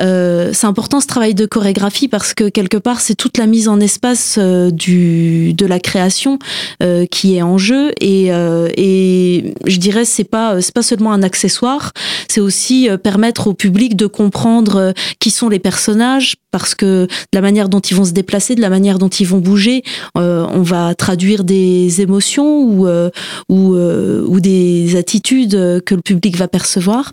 Euh, 0.00 0.50
c'est 0.52 0.66
important 0.66 1.00
ce 1.00 1.06
travail 1.06 1.34
de 1.34 1.46
chorégraphie 1.46 2.08
parce 2.08 2.34
que 2.34 2.48
quelque 2.48 2.76
part 2.76 3.00
c'est 3.00 3.14
toute 3.14 3.38
la 3.38 3.46
mise 3.46 3.68
en 3.68 3.80
espace 3.80 4.36
euh, 4.38 4.70
du 4.70 5.52
de 5.54 5.66
la 5.66 5.80
création 5.80 6.38
euh, 6.82 7.06
qui 7.06 7.36
est 7.36 7.42
en 7.42 7.58
jeu 7.58 7.92
et 8.00 8.28
et 8.28 9.54
je 9.66 9.76
dirais 9.78 10.04
c'est 10.04 10.24
pas 10.24 10.60
c'est 10.60 10.74
pas 10.74 10.82
seulement 10.82 11.12
un 11.12 11.22
accessoire, 11.22 11.92
c'est 12.28 12.40
aussi 12.40 12.88
permettre 13.02 13.48
au 13.48 13.54
public 13.54 13.96
de 13.96 14.06
comprendre 14.06 14.92
qui 15.18 15.30
sont 15.30 15.48
les 15.48 15.58
personnages 15.58 16.36
parce 16.50 16.74
que 16.74 17.06
de 17.06 17.08
la 17.34 17.40
manière 17.40 17.68
dont 17.68 17.80
ils 17.80 17.94
vont 17.94 18.04
se 18.04 18.12
déplacer, 18.12 18.54
de 18.54 18.60
la 18.60 18.70
manière 18.70 18.98
dont 18.98 19.08
ils 19.08 19.26
vont 19.26 19.38
bouger, 19.38 19.82
euh, 20.16 20.46
on 20.50 20.62
va 20.62 20.94
traduire 20.94 21.44
des 21.44 22.00
émotions 22.00 22.62
ou 22.62 22.86
euh, 22.86 23.10
ou, 23.48 23.74
euh, 23.74 24.24
ou 24.26 24.40
des 24.40 24.96
attitudes 24.96 25.82
que 25.84 25.94
le 25.94 26.02
public 26.02 26.36
va 26.36 26.48
percevoir. 26.48 27.12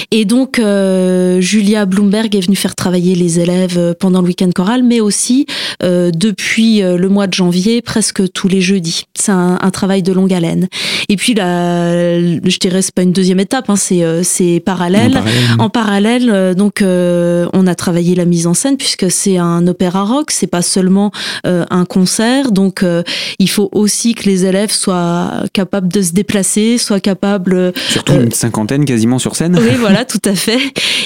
Et 0.11 0.25
donc, 0.25 0.59
euh, 0.59 1.39
Julia 1.41 1.85
Bloomberg 1.85 2.35
est 2.35 2.41
venue 2.41 2.55
faire 2.55 2.75
travailler 2.75 3.15
les 3.15 3.39
élèves 3.39 3.95
pendant 3.99 4.21
le 4.21 4.27
week-end 4.27 4.49
choral, 4.53 4.83
mais 4.83 4.99
aussi 4.99 5.45
euh, 5.83 6.11
depuis 6.13 6.81
le 6.81 7.09
mois 7.09 7.27
de 7.27 7.33
janvier, 7.33 7.81
presque 7.81 8.31
tous 8.31 8.47
les 8.47 8.61
jeudis. 8.61 9.05
C'est 9.15 9.31
un, 9.31 9.57
un, 9.61 9.71
travail 9.71 10.03
de 10.03 10.11
longue 10.11 10.33
haleine. 10.33 10.67
Et 11.09 11.15
puis, 11.15 11.33
là, 11.33 12.19
je 12.19 12.57
dirais, 12.59 12.81
c'est 12.81 12.93
pas 12.93 13.03
une 13.03 13.13
deuxième 13.13 13.39
étape, 13.39 13.69
hein, 13.69 13.75
c'est 13.75 14.61
parallèle. 14.65 15.17
En 15.17 15.21
parallèle, 15.21 15.59
en 15.59 15.69
parallèle 15.69 16.55
donc, 16.55 16.81
euh, 16.81 17.47
on 17.53 17.67
a 17.67 17.75
travaillé 17.75 18.15
la 18.15 18.25
mise 18.25 18.47
en 18.47 18.53
scène 18.53 18.77
puisque 18.77 19.09
c'est 19.09 19.37
un 19.37 19.65
opéra 19.67 20.03
rock, 20.03 20.31
c'est 20.31 20.47
pas 20.47 20.61
seulement 20.61 21.11
euh, 21.45 21.65
un 21.69 21.85
concert. 21.85 22.51
Donc, 22.51 22.83
euh, 22.83 23.03
il 23.39 23.49
faut 23.49 23.69
aussi 23.71 24.13
que 24.13 24.29
les 24.29 24.45
élèves 24.45 24.71
soient 24.71 25.43
capables 25.53 25.87
de 25.87 26.01
se 26.01 26.13
déplacer, 26.13 26.77
soient 26.77 26.99
capables. 26.99 27.73
Surtout 27.89 28.13
une 28.13 28.31
cinquantaine 28.31 28.85
quasiment 28.85 29.19
sur 29.19 29.35
scène. 29.35 29.57
Oui, 29.59 29.75
voilà, 29.79 30.00
tout 30.05 30.21
à 30.25 30.35
fait. 30.35 30.59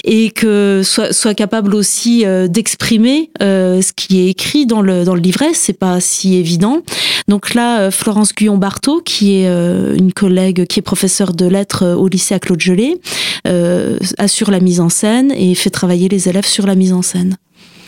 Et 0.04 0.32
que 0.32 0.82
soit, 0.84 1.14
soit 1.14 1.34
capable 1.34 1.76
aussi 1.76 2.26
euh, 2.26 2.48
d'exprimer 2.48 3.32
euh, 3.42 3.82
ce 3.82 3.94
qui 3.94 4.22
est 4.22 4.30
écrit 4.30 4.66
dans 4.66 4.82
le, 4.82 5.04
dans 5.04 5.16
le 5.16 5.22
livret. 5.22 5.54
C'est 5.54 5.74
pas 5.74 6.00
si 6.00 6.36
évident. 6.36 6.82
Donc 7.28 7.54
là, 7.54 7.82
euh, 7.82 7.92
Florence 7.92 8.34
Guyon-Barthaud, 8.34 9.02
qui 9.02 9.38
est 9.38 9.46
une 9.46 10.14
collègue 10.14 10.66
qui 10.68 10.80
est 10.80 10.84
professeure 10.84 11.34
de 11.34 11.46
lettres 11.46 11.96
au 11.96 12.08
lycée 12.08 12.36
à 12.36 12.40
Claude 12.40 12.60
Gelée, 12.60 13.00
assure 14.18 14.52
la 14.52 14.60
mise 14.60 14.80
en 14.80 14.90
scène 14.90 15.32
et 15.32 15.56
fait 15.56 15.70
travailler 15.70 16.10
les 16.10 16.30
élèves 16.30 16.48
sur 16.48 16.66
la 16.66 16.76
mise 16.76 16.94
en 16.94 17.02
scène. 17.02 17.38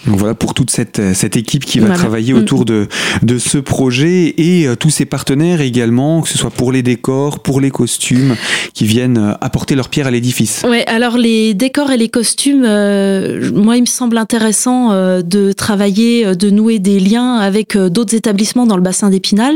Donc 0.07 0.17
voilà 0.17 0.35
pour 0.35 0.53
toute 0.53 0.71
cette, 0.71 1.01
cette 1.13 1.35
équipe 1.35 1.65
qui 1.65 1.79
va 1.79 1.87
voilà. 1.87 1.99
travailler 1.99 2.33
autour 2.33 2.65
de, 2.65 2.87
de 3.23 3.37
ce 3.37 3.57
projet 3.57 4.33
et 4.37 4.67
euh, 4.67 4.75
tous 4.75 4.89
ses 4.89 5.05
partenaires 5.05 5.61
également, 5.61 6.21
que 6.21 6.29
ce 6.29 6.37
soit 6.37 6.49
pour 6.49 6.71
les 6.71 6.81
décors, 6.81 7.39
pour 7.39 7.59
les 7.59 7.71
costumes, 7.71 8.35
qui 8.73 8.85
viennent 8.85 9.17
euh, 9.17 9.33
apporter 9.41 9.75
leur 9.75 9.89
pierre 9.89 10.07
à 10.07 10.11
l'édifice. 10.11 10.63
Ouais, 10.67 10.85
alors 10.87 11.17
les 11.17 11.53
décors 11.53 11.91
et 11.91 11.97
les 11.97 12.09
costumes, 12.09 12.63
euh, 12.65 13.51
moi 13.53 13.75
il 13.77 13.81
me 13.81 13.85
semble 13.85 14.17
intéressant 14.17 14.91
euh, 14.91 15.21
de 15.21 15.51
travailler, 15.51 16.35
de 16.35 16.49
nouer 16.49 16.79
des 16.79 16.99
liens 16.99 17.35
avec 17.35 17.75
euh, 17.75 17.89
d'autres 17.89 18.15
établissements 18.15 18.65
dans 18.65 18.77
le 18.77 18.83
bassin 18.83 19.09
d'Épinal, 19.09 19.55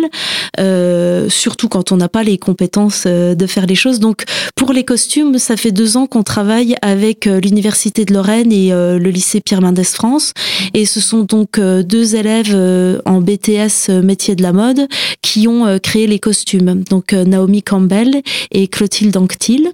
euh, 0.59 1.29
surtout 1.29 1.69
quand 1.69 1.91
on 1.91 1.97
n'a 1.97 2.09
pas 2.09 2.23
les 2.23 2.37
compétences 2.37 3.03
euh, 3.07 3.35
de 3.35 3.47
faire 3.47 3.65
les 3.65 3.75
choses. 3.75 3.99
Donc 3.99 4.23
pour 4.55 4.73
les 4.73 4.83
costumes, 4.83 5.37
ça 5.37 5.55
fait 5.55 5.71
deux 5.71 5.97
ans 5.97 6.07
qu'on 6.07 6.23
travaille 6.23 6.75
avec 6.81 7.25
l'Université 7.25 8.05
de 8.05 8.13
Lorraine 8.13 8.51
et 8.51 8.69
le 8.71 9.09
lycée 9.09 9.41
Pierre 9.41 9.61
Mendès 9.61 9.83
France. 9.83 10.33
Et 10.73 10.85
ce 10.85 10.99
sont 10.99 11.23
donc 11.23 11.57
euh, 11.57 11.83
deux 11.83 12.15
élèves 12.15 12.53
euh, 12.53 13.01
en 13.05 13.21
BTS 13.21 13.89
euh, 13.89 14.01
métier 14.01 14.35
de 14.35 14.43
la 14.43 14.53
mode 14.53 14.87
qui 15.21 15.47
ont 15.47 15.79
créé 15.79 16.07
les 16.07 16.19
costumes. 16.19 16.83
Donc 16.89 17.13
Naomi 17.13 17.63
Campbell 17.63 18.21
et 18.51 18.67
Clotilde 18.67 19.15
Anctil. 19.15 19.71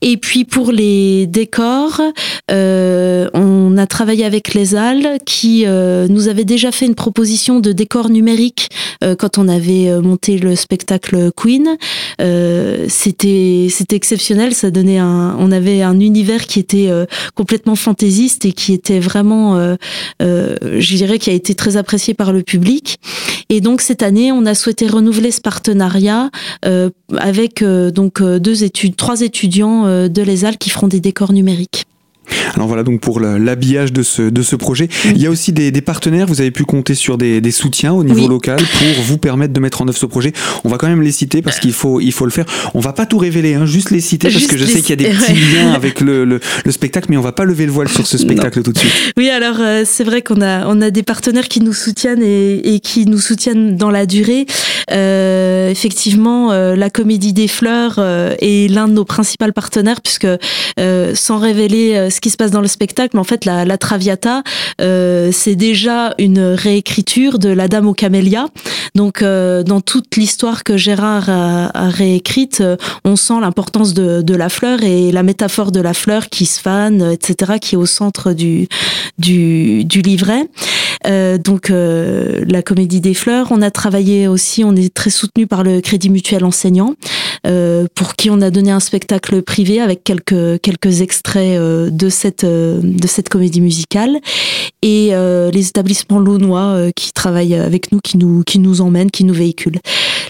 Et 0.00 0.16
puis 0.16 0.44
pour 0.44 0.70
les 0.70 1.26
décors, 1.26 2.00
euh, 2.50 3.28
on 3.34 3.76
a 3.76 3.86
travaillé 3.86 4.24
avec 4.24 4.54
les 4.54 4.74
Halles 4.74 5.18
qui 5.26 5.64
euh, 5.66 6.06
nous 6.08 6.28
avait 6.28 6.44
déjà 6.44 6.70
fait 6.70 6.86
une 6.86 6.94
proposition 6.94 7.60
de 7.60 7.72
décor 7.72 8.08
numérique 8.08 8.68
euh, 9.02 9.16
quand 9.16 9.38
on 9.38 9.48
avait 9.48 10.00
monté 10.00 10.38
le 10.38 10.54
spectacle 10.54 11.30
Queen. 11.36 11.76
c'était 12.88 13.66
c'était 13.70 13.96
exceptionnel, 13.96 14.54
ça 14.54 14.70
donnait 14.70 14.98
un, 14.98 15.36
on 15.38 15.50
avait 15.50 15.82
un 15.82 15.98
univers 15.98 16.46
qui 16.46 16.60
était 16.60 16.90
complètement 17.34 17.76
fantaisiste 17.76 18.44
et 18.44 18.52
qui 18.52 18.72
était 18.72 19.00
vraiment, 19.00 19.76
je 20.20 20.96
dirais, 20.96 21.18
qui 21.18 21.30
a 21.30 21.32
été 21.32 21.54
très 21.54 21.76
apprécié 21.76 22.14
par 22.14 22.32
le 22.32 22.42
public. 22.42 22.98
Et 23.48 23.60
donc 23.60 23.80
cette 23.80 24.02
année, 24.02 24.32
on 24.32 24.46
a 24.46 24.54
souhaité 24.54 24.86
renouveler 24.86 25.30
ce 25.30 25.40
partenariat 25.40 26.30
avec 27.16 27.64
donc 27.64 28.22
deux 28.22 28.64
études, 28.64 28.96
trois 28.96 29.20
étudiants 29.48 30.08
de 30.08 30.22
l'ESAL 30.22 30.58
qui 30.58 30.68
feront 30.68 30.88
des 30.88 31.00
décors 31.00 31.32
numériques. 31.32 31.86
Alors 32.54 32.68
voilà 32.68 32.82
donc 32.82 33.00
pour 33.00 33.20
l'habillage 33.20 33.92
de 33.92 34.02
ce, 34.02 34.22
de 34.22 34.42
ce 34.42 34.56
projet. 34.56 34.88
Oui. 35.04 35.12
Il 35.14 35.22
y 35.22 35.26
a 35.26 35.30
aussi 35.30 35.52
des, 35.52 35.70
des, 35.70 35.80
partenaires, 35.80 36.26
vous 36.26 36.40
avez 36.40 36.50
pu 36.50 36.64
compter 36.64 36.94
sur 36.94 37.18
des, 37.18 37.40
des 37.40 37.50
soutiens 37.50 37.92
au 37.92 38.04
niveau 38.04 38.22
oui. 38.22 38.28
local 38.28 38.58
pour 38.58 39.04
vous 39.04 39.18
permettre 39.18 39.52
de 39.52 39.60
mettre 39.60 39.82
en 39.82 39.88
œuvre 39.88 39.96
ce 39.96 40.06
projet. 40.06 40.32
On 40.64 40.68
va 40.68 40.78
quand 40.78 40.88
même 40.88 41.02
les 41.02 41.12
citer 41.12 41.42
parce 41.42 41.58
qu'il 41.60 41.72
faut, 41.72 42.00
il 42.00 42.12
faut 42.12 42.24
le 42.24 42.30
faire. 42.30 42.46
On 42.74 42.80
va 42.80 42.92
pas 42.92 43.06
tout 43.06 43.18
révéler, 43.18 43.54
hein, 43.54 43.66
juste 43.66 43.90
les 43.90 44.00
citer 44.00 44.30
juste 44.30 44.48
parce 44.48 44.52
que 44.52 44.58
je 44.58 44.70
sais 44.70 44.80
qu'il 44.80 44.90
y 44.90 44.92
a 44.92 44.96
des 45.10 45.16
petits 45.16 45.32
ouais. 45.32 45.62
liens 45.62 45.72
avec 45.72 46.00
le, 46.00 46.24
le, 46.24 46.40
le, 46.64 46.72
spectacle, 46.72 47.06
mais 47.10 47.16
on 47.16 47.22
va 47.22 47.32
pas 47.32 47.44
lever 47.44 47.66
le 47.66 47.72
voile 47.72 47.88
sur 47.88 48.06
ce 48.06 48.18
spectacle 48.18 48.58
non. 48.58 48.64
tout 48.64 48.72
de 48.72 48.78
suite. 48.78 48.92
Oui, 49.16 49.30
alors 49.30 49.56
euh, 49.60 49.84
c'est 49.86 50.04
vrai 50.04 50.22
qu'on 50.22 50.40
a, 50.40 50.66
on 50.66 50.80
a 50.80 50.90
des 50.90 51.02
partenaires 51.02 51.48
qui 51.48 51.60
nous 51.60 51.72
soutiennent 51.72 52.22
et, 52.22 52.74
et, 52.74 52.80
qui 52.80 53.06
nous 53.06 53.18
soutiennent 53.18 53.76
dans 53.76 53.90
la 53.90 54.06
durée. 54.06 54.46
effectivement, 54.90 56.52
la 56.52 56.90
Comédie 56.90 57.32
des 57.32 57.48
Fleurs 57.48 57.98
est 57.98 58.70
l'un 58.70 58.88
de 58.88 58.92
nos 58.92 59.04
principaux 59.04 59.52
partenaires 59.54 60.00
puisque 60.00 60.26
sans 61.14 61.38
révéler 61.38 62.08
ce 62.10 62.17
qui 62.20 62.30
se 62.30 62.36
passe 62.36 62.50
dans 62.50 62.60
le 62.60 62.68
spectacle, 62.68 63.18
en 63.18 63.24
fait, 63.24 63.44
la, 63.44 63.64
la 63.64 63.78
Traviata, 63.78 64.42
c'est 64.78 65.56
déjà 65.56 66.14
une 66.18 66.40
réécriture 66.40 67.38
de 67.38 67.48
La 67.48 67.68
Dame 67.68 67.86
aux 67.86 67.94
Camélias. 67.94 68.46
Donc, 68.94 69.22
dans 69.22 69.80
toute 69.80 70.16
l'histoire 70.16 70.64
que 70.64 70.76
Gérard 70.76 71.28
a, 71.28 71.88
réécrite, 71.88 72.62
on 73.04 73.16
sent 73.16 73.40
l'importance 73.40 73.94
de, 73.94 74.22
de 74.22 74.34
la 74.34 74.48
fleur 74.48 74.82
et 74.82 75.12
la 75.12 75.22
métaphore 75.22 75.72
de 75.72 75.80
la 75.80 75.94
fleur 75.94 76.28
qui 76.28 76.46
se 76.46 76.60
fane, 76.60 77.12
etc., 77.12 77.54
qui 77.60 77.74
est 77.74 77.78
au 77.78 77.86
centre 77.86 78.32
du, 78.32 78.68
du, 79.18 79.84
du 79.84 80.02
livret. 80.02 80.48
Euh, 81.06 81.38
donc 81.38 81.70
euh, 81.70 82.44
la 82.46 82.62
comédie 82.62 83.00
des 83.00 83.14
fleurs. 83.14 83.48
On 83.50 83.62
a 83.62 83.70
travaillé 83.70 84.28
aussi, 84.28 84.64
on 84.64 84.74
est 84.74 84.92
très 84.92 85.10
soutenu 85.10 85.46
par 85.46 85.62
le 85.62 85.80
Crédit 85.80 86.10
Mutuel 86.10 86.44
enseignant, 86.44 86.94
euh, 87.46 87.86
pour 87.94 88.16
qui 88.16 88.30
on 88.30 88.40
a 88.40 88.50
donné 88.50 88.70
un 88.70 88.80
spectacle 88.80 89.42
privé 89.42 89.80
avec 89.80 90.02
quelques 90.04 90.60
quelques 90.60 91.00
extraits 91.00 91.58
de 91.58 92.08
cette 92.08 92.44
de 92.44 93.06
cette 93.06 93.28
comédie 93.28 93.60
musicale 93.60 94.18
et 94.82 95.12
les 95.52 95.68
établissements 95.68 96.18
launois 96.18 96.90
qui 96.94 97.12
travaillent 97.12 97.54
avec 97.54 97.92
nous, 97.92 98.00
qui 98.00 98.18
nous 98.18 98.42
qui 98.44 98.58
nous 98.58 98.80
emmènent, 98.80 99.10
qui 99.10 99.24
nous 99.24 99.34
véhiculent. 99.34 99.80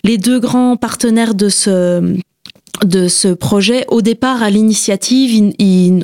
Les 0.04 0.18
deux 0.18 0.40
grands 0.40 0.76
partenaires 0.76 1.34
de 1.34 1.48
ce 1.48 2.16
de 2.84 3.08
ce 3.08 3.28
projet. 3.28 3.84
Au 3.88 4.02
départ, 4.02 4.42
à 4.42 4.50
l'initiative, 4.50 5.52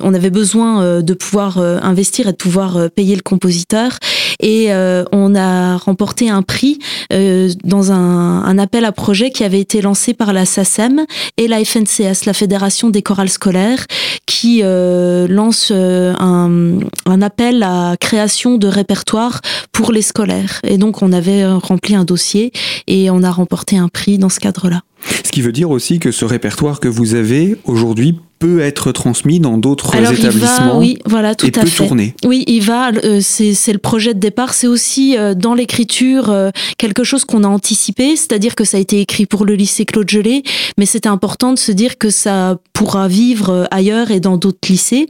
on 0.03 0.14
avait 0.14 0.31
besoin 0.31 1.03
de 1.03 1.14
pouvoir 1.14 1.59
investir 1.59 2.27
et 2.29 2.33
de 2.33 2.37
pouvoir 2.37 2.90
payer 2.90 3.14
le 3.14 3.22
compositeur. 3.22 3.98
Et 4.40 4.70
on 5.12 5.35
a 5.35 5.77
remporté 5.77 6.31
un 6.31 6.42
prix 6.42 6.79
dans 7.11 7.92
un, 7.92 8.59
appel 8.59 8.85
à 8.85 8.92
projet 8.92 9.31
qui 9.31 9.44
avait 9.44 9.61
été 9.61 9.81
lancé 9.81 10.14
par 10.14 10.33
la 10.33 10.44
SACEM 10.44 11.05
et 11.37 11.49
la 11.49 11.64
FNCS, 11.64 12.25
la 12.27 12.33
Fédération 12.33 12.88
des 12.90 13.03
chorales 13.03 13.29
scolaires, 13.29 13.87
qui 14.27 14.62
lance 14.62 15.70
un, 15.70 17.23
appel 17.23 17.62
à 17.62 17.97
création 17.99 18.57
de 18.57 18.68
répertoire 18.68 19.40
pour 19.73 19.92
les 19.92 20.03
scolaires. 20.03 20.61
Et 20.64 20.79
donc, 20.79 21.03
on 21.03 21.12
avait 21.12 21.47
rempli 21.47 21.94
un 21.94 22.05
dossier 22.05 22.53
et 22.87 23.11
on 23.11 23.23
a 23.23 23.31
remporté 23.31 23.77
un 23.77 23.88
prix 23.88 24.18
dans 24.18 24.29
ce 24.29 24.40
cadre-là. 24.40 24.83
Ce 25.25 25.31
qui 25.31 25.42
veut 25.42 25.53
dire 25.53 25.70
aussi 25.70 25.99
que 25.99 26.11
ce 26.11 26.25
répertoire 26.25 26.81
que 26.81 26.88
vous 26.88 27.14
avez 27.14 27.57
aujourd'hui 27.64 28.18
peut 28.38 28.61
être 28.61 28.92
transmis 28.92 29.40
dans 29.40 29.59
d'autres 29.59 29.94
établissements 29.94 30.79
oui, 30.79 30.99
voilà, 31.07 31.35
tout 31.35 31.47
et 31.47 31.59
à 31.59 31.62
peut 31.62 31.66
fait. 31.66 31.87
tourner. 31.87 32.14
Oui, 32.25 32.44
il 32.47 32.61
va. 32.61 32.90
Euh, 33.05 33.20
c'est 33.23 33.73
le 33.73 33.79
projet 33.79 34.14
de 34.14 34.18
départ. 34.18 34.55
C'est 34.55 34.66
aussi 34.66 35.16
euh, 35.16 35.35
dans 35.35 35.55
l'écriture 35.55 36.31
euh, 36.31 36.51
quelque 36.79 37.05
chose 37.05 37.25
qu'on 37.25 37.44
a 37.44 37.49
anticipé, 37.49 38.16
c'est-à-dire 38.16 38.55
que 38.55 38.64
ça 38.64 38.77
a 38.77 38.81
été 38.81 39.01
écrit 39.01 39.27
pour 39.27 39.44
le 39.44 39.55
lycée 39.55 39.85
Claude 39.85 40.09
Gelé, 40.09 40.42
mais 40.79 40.87
c'était 40.87 41.09
important 41.09 41.53
de 41.53 41.59
se 41.59 41.73
dire 41.73 41.99
que 41.99 42.11
ça 42.11 42.59
pourra 42.73 43.09
vivre 43.09 43.68
ailleurs 43.70 44.11
et 44.11 44.20
dans 44.20 44.37
d'autres 44.37 44.68
lycées. 44.68 45.09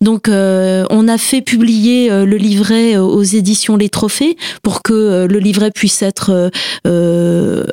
Donc, 0.00 0.28
on 0.28 1.08
a 1.08 1.18
fait 1.18 1.42
publier 1.42 2.08
le 2.08 2.36
livret 2.36 2.96
aux 2.96 3.22
éditions 3.22 3.76
Les 3.76 3.88
Trophées 3.88 4.36
pour 4.62 4.82
que 4.82 5.26
le 5.26 5.38
livret 5.38 5.70
puisse 5.70 6.02
être 6.02 6.50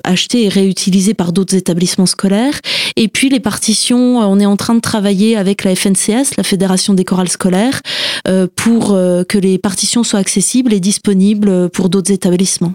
acheté 0.03 0.45
et 0.45 0.49
réutilisé 0.49 1.13
par 1.13 1.33
d'autres 1.33 1.55
établissements 1.55 2.05
scolaires. 2.05 2.59
Et 2.95 3.07
puis 3.07 3.29
les 3.29 3.39
partitions, 3.39 4.19
on 4.19 4.39
est 4.39 4.45
en 4.45 4.57
train 4.57 4.75
de 4.75 4.79
travailler 4.79 5.35
avec 5.35 5.63
la 5.63 5.75
FNCS, 5.75 6.35
la 6.37 6.43
Fédération 6.43 6.93
des 6.93 7.03
chorales 7.03 7.29
scolaires, 7.29 7.81
euh, 8.27 8.47
pour 8.55 8.93
euh, 8.93 9.23
que 9.23 9.37
les 9.37 9.57
partitions 9.57 10.03
soient 10.03 10.19
accessibles 10.19 10.73
et 10.73 10.79
disponibles 10.79 11.69
pour 11.69 11.89
d'autres 11.89 12.11
établissements. 12.11 12.73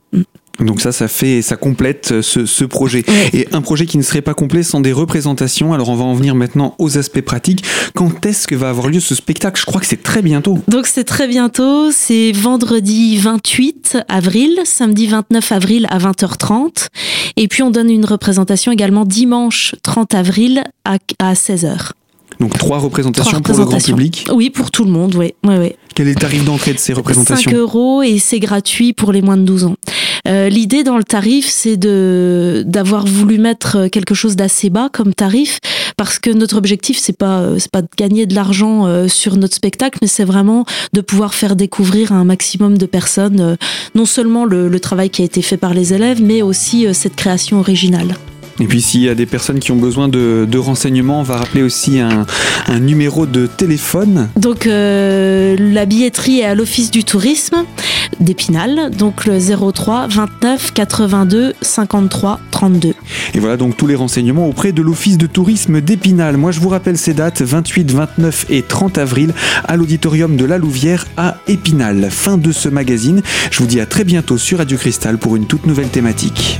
Donc 0.60 0.80
ça, 0.80 0.92
ça 0.92 1.08
fait, 1.08 1.42
ça 1.42 1.56
complète 1.56 2.20
ce, 2.20 2.46
ce 2.46 2.64
projet. 2.64 3.04
Et 3.32 3.46
un 3.52 3.60
projet 3.60 3.86
qui 3.86 3.98
ne 3.98 4.02
serait 4.02 4.22
pas 4.22 4.34
complet 4.34 4.62
sans 4.62 4.80
des 4.80 4.92
représentations. 4.92 5.72
Alors 5.72 5.88
on 5.88 5.94
va 5.94 6.04
en 6.04 6.14
venir 6.14 6.34
maintenant 6.34 6.74
aux 6.78 6.98
aspects 6.98 7.20
pratiques. 7.20 7.64
Quand 7.94 8.24
est-ce 8.26 8.46
que 8.46 8.54
va 8.54 8.68
avoir 8.68 8.88
lieu 8.88 9.00
ce 9.00 9.14
spectacle? 9.14 9.60
Je 9.60 9.66
crois 9.66 9.80
que 9.80 9.86
c'est 9.86 10.02
très 10.02 10.22
bientôt. 10.22 10.58
Donc 10.68 10.86
c'est 10.86 11.04
très 11.04 11.28
bientôt. 11.28 11.90
C'est 11.92 12.32
vendredi 12.32 13.18
28 13.18 13.98
avril, 14.08 14.60
samedi 14.64 15.06
29 15.06 15.52
avril 15.52 15.86
à 15.90 15.98
20h30. 15.98 16.88
Et 17.36 17.48
puis 17.48 17.62
on 17.62 17.70
donne 17.70 17.90
une 17.90 18.04
représentation 18.04 18.72
également 18.72 19.04
dimanche 19.04 19.74
30 19.82 20.14
avril 20.14 20.64
à, 20.84 20.98
à 21.18 21.34
16h. 21.34 21.92
Donc 22.40 22.56
trois 22.56 22.78
représentations, 22.78 23.40
pour 23.40 23.56
le 23.56 23.64
grand 23.64 23.84
public 23.84 24.26
Oui, 24.32 24.50
pour 24.50 24.70
tout 24.70 24.84
le 24.84 24.90
monde, 24.90 25.14
oui. 25.16 25.34
oui, 25.44 25.54
oui. 25.58 25.72
Quel 25.94 26.06
est 26.06 26.14
le 26.14 26.20
tarif 26.20 26.44
d'entrée 26.44 26.72
de 26.72 26.78
ces 26.78 26.92
représentations 26.92 27.50
5 27.50 27.56
euros 27.56 28.02
et 28.02 28.18
c'est 28.18 28.38
gratuit 28.38 28.92
pour 28.92 29.12
les 29.12 29.22
moins 29.22 29.36
de 29.36 29.42
12 29.42 29.64
ans. 29.64 29.74
Euh, 30.28 30.48
L'idée 30.48 30.84
dans 30.84 30.96
le 30.98 31.04
tarif, 31.04 31.48
c'est 31.48 31.76
de 31.76 32.62
d'avoir 32.66 33.06
voulu 33.06 33.38
mettre 33.38 33.88
quelque 33.88 34.14
chose 34.14 34.36
d'assez 34.36 34.70
bas 34.70 34.88
comme 34.92 35.14
tarif, 35.14 35.58
parce 35.96 36.18
que 36.18 36.30
notre 36.30 36.56
objectif, 36.56 36.98
c'est 36.98 37.16
pas 37.16 37.58
c'est 37.58 37.70
pas 37.70 37.82
de 37.82 37.88
gagner 37.96 38.26
de 38.26 38.34
l'argent 38.34 38.86
euh, 38.86 39.08
sur 39.08 39.36
notre 39.36 39.54
spectacle, 39.54 39.98
mais 40.02 40.08
c'est 40.08 40.24
vraiment 40.24 40.64
de 40.92 41.00
pouvoir 41.00 41.34
faire 41.34 41.56
découvrir 41.56 42.12
à 42.12 42.16
un 42.16 42.24
maximum 42.24 42.78
de 42.78 42.86
personnes 42.86 43.40
euh, 43.40 43.56
non 43.94 44.06
seulement 44.06 44.44
le, 44.44 44.68
le, 44.68 44.80
travail 44.80 45.10
qui 45.10 45.22
a 45.22 45.24
été 45.24 45.42
fait 45.42 45.56
par 45.56 45.74
les 45.74 45.94
élèves, 45.94 46.22
mais 46.22 46.42
aussi 46.42 46.86
cette 46.94 47.16
création 47.16 47.58
originale. 47.58 48.14
Et 48.60 48.66
puis 48.66 48.82
s'il 48.82 49.02
y 49.02 49.08
a 49.08 49.14
des 49.14 49.26
personnes 49.26 49.60
qui 49.60 49.70
ont 49.72 49.76
besoin 49.76 50.08
de, 50.08 50.58
renseignements, 50.58 51.20
on 51.20 51.22
va 51.22 51.36
rappeler 51.36 51.62
aussi 51.62 52.00
un, 52.00 52.26
numéro 52.80 53.26
de 53.26 53.46
téléphone. 53.46 54.28
Donc 54.36 54.66
euh, 54.66 55.56
la 55.58 55.86
billetterie 55.86 56.40
est 56.40 56.44
à 56.44 56.54
l'Office 56.54 56.90
du 56.90 57.04
tourisme 57.04 57.64
d'Épinal, 58.20 58.90
donc 58.90 59.26
le 59.26 59.38
03 59.38 60.08
29 60.08 60.72
82 60.74 61.54
53 61.60 62.40
32. 62.50 62.94
Et 63.34 63.38
voilà 63.38 63.56
donc 63.56 63.76
tous 63.76 63.86
les 63.86 63.94
renseignements 63.94 64.48
auprès 64.48 64.72
de 64.72 64.82
l'Office 64.82 65.18
de 65.18 65.26
tourisme 65.26 65.80
d'Épinal. 65.80 66.36
Moi 66.36 66.50
je 66.50 66.60
vous 66.60 66.68
rappelle 66.68 66.98
ces 66.98 67.14
dates 67.14 67.42
28, 67.42 67.92
29 67.92 68.46
et 68.50 68.62
30 68.62 68.98
avril 68.98 69.32
à 69.64 69.76
l'auditorium 69.76 70.36
de 70.36 70.44
la 70.44 70.58
Louvière 70.58 71.06
à 71.16 71.36
Épinal. 71.46 72.08
Fin 72.10 72.36
de 72.36 72.52
ce 72.52 72.68
magazine. 72.68 73.22
Je 73.50 73.58
vous 73.58 73.66
dis 73.66 73.80
à 73.80 73.86
très 73.86 74.04
bientôt 74.04 74.38
sur 74.38 74.58
Radio 74.58 74.76
Cristal 74.76 75.18
pour 75.18 75.36
une 75.36 75.46
toute 75.46 75.66
nouvelle 75.66 75.88
thématique. 75.88 76.58